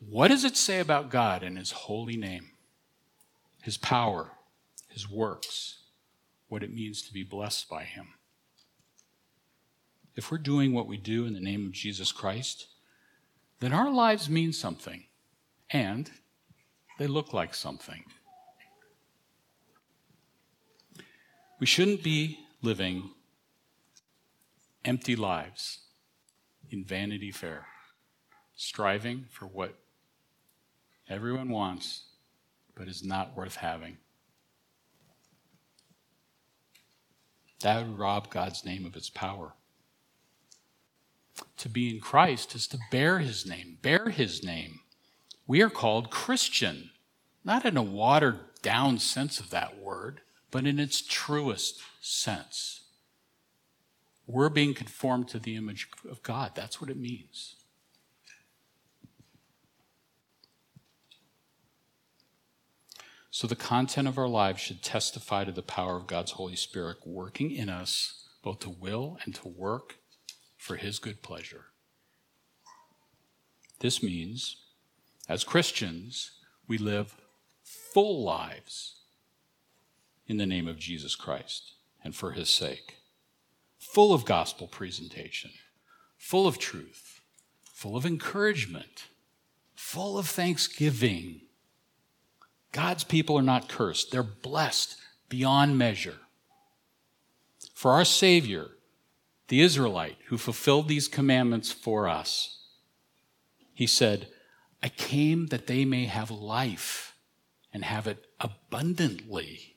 what 0.00 0.28
does 0.28 0.44
it 0.44 0.56
say 0.56 0.80
about 0.80 1.10
God 1.10 1.42
and 1.42 1.56
His 1.56 1.70
holy 1.70 2.16
name, 2.16 2.50
His 3.62 3.76
power, 3.76 4.32
His 4.88 5.10
works? 5.10 5.75
What 6.48 6.62
it 6.62 6.74
means 6.74 7.02
to 7.02 7.12
be 7.12 7.22
blessed 7.22 7.68
by 7.68 7.84
Him. 7.84 8.08
If 10.14 10.30
we're 10.30 10.38
doing 10.38 10.72
what 10.72 10.86
we 10.86 10.96
do 10.96 11.26
in 11.26 11.34
the 11.34 11.40
name 11.40 11.66
of 11.66 11.72
Jesus 11.72 12.12
Christ, 12.12 12.68
then 13.60 13.72
our 13.72 13.90
lives 13.90 14.28
mean 14.28 14.52
something 14.52 15.04
and 15.70 16.10
they 16.98 17.06
look 17.06 17.32
like 17.32 17.54
something. 17.54 18.04
We 21.58 21.66
shouldn't 21.66 22.02
be 22.02 22.38
living 22.62 23.10
empty 24.84 25.16
lives 25.16 25.80
in 26.70 26.84
Vanity 26.84 27.30
Fair, 27.30 27.66
striving 28.54 29.26
for 29.30 29.46
what 29.46 29.74
everyone 31.08 31.48
wants 31.48 32.04
but 32.74 32.88
is 32.88 33.02
not 33.02 33.36
worth 33.36 33.56
having. 33.56 33.96
That 37.60 37.86
would 37.86 37.98
rob 37.98 38.30
God's 38.30 38.64
name 38.64 38.84
of 38.86 38.96
its 38.96 39.10
power. 39.10 39.54
To 41.58 41.68
be 41.68 41.94
in 41.94 42.00
Christ 42.00 42.54
is 42.54 42.66
to 42.68 42.78
bear 42.90 43.18
his 43.18 43.46
name, 43.46 43.78
bear 43.82 44.10
his 44.10 44.44
name. 44.44 44.80
We 45.46 45.62
are 45.62 45.70
called 45.70 46.10
Christian, 46.10 46.90
not 47.44 47.64
in 47.64 47.76
a 47.76 47.82
watered 47.82 48.40
down 48.62 48.98
sense 48.98 49.40
of 49.40 49.50
that 49.50 49.78
word, 49.78 50.20
but 50.50 50.66
in 50.66 50.78
its 50.78 51.02
truest 51.02 51.80
sense. 52.00 52.82
We're 54.26 54.48
being 54.48 54.74
conformed 54.74 55.28
to 55.28 55.38
the 55.38 55.56
image 55.56 55.88
of 56.08 56.22
God. 56.22 56.52
That's 56.54 56.80
what 56.80 56.90
it 56.90 56.96
means. 56.96 57.55
So 63.36 63.46
the 63.46 63.54
content 63.54 64.08
of 64.08 64.16
our 64.16 64.28
lives 64.28 64.62
should 64.62 64.82
testify 64.82 65.44
to 65.44 65.52
the 65.52 65.60
power 65.60 65.96
of 65.96 66.06
God's 66.06 66.30
Holy 66.30 66.56
Spirit 66.56 66.96
working 67.04 67.50
in 67.50 67.68
us, 67.68 68.24
both 68.42 68.60
to 68.60 68.70
will 68.70 69.18
and 69.24 69.34
to 69.34 69.46
work 69.46 69.98
for 70.56 70.76
His 70.76 70.98
good 70.98 71.20
pleasure. 71.20 71.66
This 73.80 74.02
means, 74.02 74.56
as 75.28 75.44
Christians, 75.44 76.30
we 76.66 76.78
live 76.78 77.20
full 77.62 78.24
lives 78.24 79.02
in 80.26 80.38
the 80.38 80.46
name 80.46 80.66
of 80.66 80.78
Jesus 80.78 81.14
Christ 81.14 81.74
and 82.02 82.16
for 82.16 82.32
His 82.32 82.48
sake. 82.48 82.94
full 83.78 84.14
of 84.14 84.24
gospel 84.24 84.66
presentation, 84.66 85.50
full 86.16 86.46
of 86.46 86.58
truth, 86.58 87.20
full 87.64 87.96
of 87.96 88.06
encouragement, 88.06 89.08
full 89.74 90.16
of 90.18 90.26
thanksgiving. 90.26 91.42
God's 92.76 93.04
people 93.04 93.38
are 93.38 93.42
not 93.42 93.70
cursed, 93.70 94.10
they're 94.10 94.22
blessed 94.22 94.98
beyond 95.30 95.78
measure. 95.78 96.18
For 97.72 97.92
our 97.92 98.04
Savior, 98.04 98.66
the 99.48 99.62
Israelite 99.62 100.18
who 100.26 100.36
fulfilled 100.36 100.86
these 100.86 101.08
commandments 101.08 101.72
for 101.72 102.06
us, 102.06 102.58
he 103.72 103.86
said, 103.86 104.28
I 104.82 104.90
came 104.90 105.46
that 105.46 105.68
they 105.68 105.86
may 105.86 106.04
have 106.04 106.30
life 106.30 107.14
and 107.72 107.82
have 107.82 108.06
it 108.06 108.26
abundantly. 108.38 109.76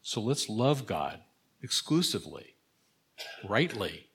So 0.00 0.22
let's 0.22 0.48
love 0.48 0.86
God 0.86 1.20
exclusively, 1.62 2.56
rightly, 3.46 4.06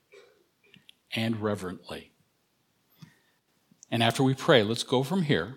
and 1.14 1.40
reverently. 1.40 2.10
And 3.92 4.02
after 4.02 4.24
we 4.24 4.34
pray, 4.34 4.64
let's 4.64 4.82
go 4.82 5.04
from 5.04 5.22
here 5.22 5.56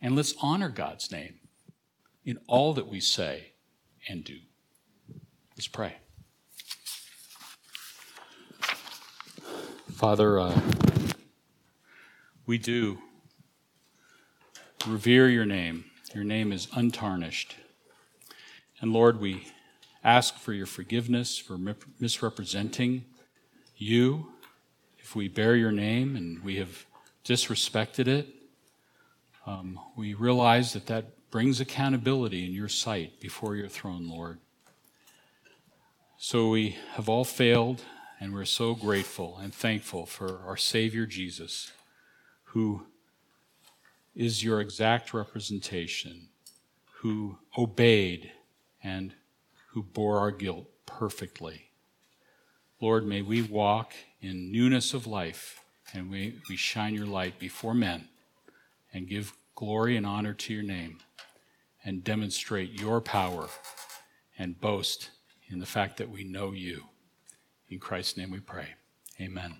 and 0.00 0.14
let's 0.14 0.34
honor 0.40 0.68
God's 0.68 1.10
name 1.10 1.40
in 2.24 2.38
all 2.46 2.74
that 2.74 2.88
we 2.88 3.00
say 3.00 3.52
and 4.08 4.24
do. 4.24 4.38
Let's 5.56 5.68
pray. 5.68 5.96
Father, 9.92 10.38
uh, 10.38 10.60
we 12.44 12.58
do 12.58 12.98
revere 14.86 15.28
your 15.28 15.46
name. 15.46 15.86
Your 16.14 16.24
name 16.24 16.52
is 16.52 16.68
untarnished. 16.74 17.56
And 18.80 18.92
Lord, 18.92 19.20
we 19.20 19.48
ask 20.04 20.36
for 20.38 20.52
your 20.52 20.66
forgiveness 20.66 21.38
for 21.38 21.58
misrepresenting 21.98 23.04
you. 23.76 24.28
If 24.98 25.16
we 25.16 25.28
bear 25.28 25.56
your 25.56 25.72
name 25.72 26.14
and 26.14 26.42
we 26.44 26.56
have 26.56 26.86
disrespected 27.24 28.06
it, 28.06 28.35
um, 29.46 29.78
we 29.94 30.12
realize 30.14 30.72
that 30.72 30.86
that 30.86 31.30
brings 31.30 31.60
accountability 31.60 32.44
in 32.44 32.52
your 32.52 32.68
sight 32.68 33.20
before 33.20 33.54
your 33.54 33.68
throne, 33.68 34.08
Lord. 34.08 34.38
So 36.18 36.50
we 36.50 36.76
have 36.94 37.08
all 37.08 37.24
failed, 37.24 37.82
and 38.18 38.34
we're 38.34 38.44
so 38.44 38.74
grateful 38.74 39.38
and 39.38 39.54
thankful 39.54 40.06
for 40.06 40.40
our 40.46 40.56
Savior 40.56 41.06
Jesus, 41.06 41.70
who 42.44 42.86
is 44.14 44.42
your 44.42 44.60
exact 44.60 45.14
representation, 45.14 46.28
who 47.00 47.38
obeyed 47.56 48.32
and 48.82 49.12
who 49.72 49.82
bore 49.82 50.18
our 50.18 50.30
guilt 50.30 50.66
perfectly. 50.86 51.70
Lord, 52.80 53.06
may 53.06 53.22
we 53.22 53.42
walk 53.42 53.92
in 54.20 54.50
newness 54.50 54.92
of 54.94 55.06
life 55.06 55.60
and 55.92 56.10
we, 56.10 56.40
we 56.48 56.56
shine 56.56 56.94
your 56.94 57.06
light 57.06 57.38
before 57.38 57.74
men 57.74 58.08
and 58.96 59.06
give 59.06 59.34
glory 59.54 59.96
and 59.96 60.06
honor 60.06 60.32
to 60.32 60.54
your 60.54 60.62
name 60.62 60.98
and 61.84 62.02
demonstrate 62.02 62.80
your 62.80 63.00
power 63.00 63.48
and 64.38 64.60
boast 64.60 65.10
in 65.48 65.60
the 65.60 65.66
fact 65.66 65.98
that 65.98 66.10
we 66.10 66.24
know 66.24 66.52
you. 66.52 66.82
In 67.68 67.78
Christ's 67.78 68.16
name 68.16 68.30
we 68.30 68.40
pray. 68.40 68.68
Amen. 69.20 69.56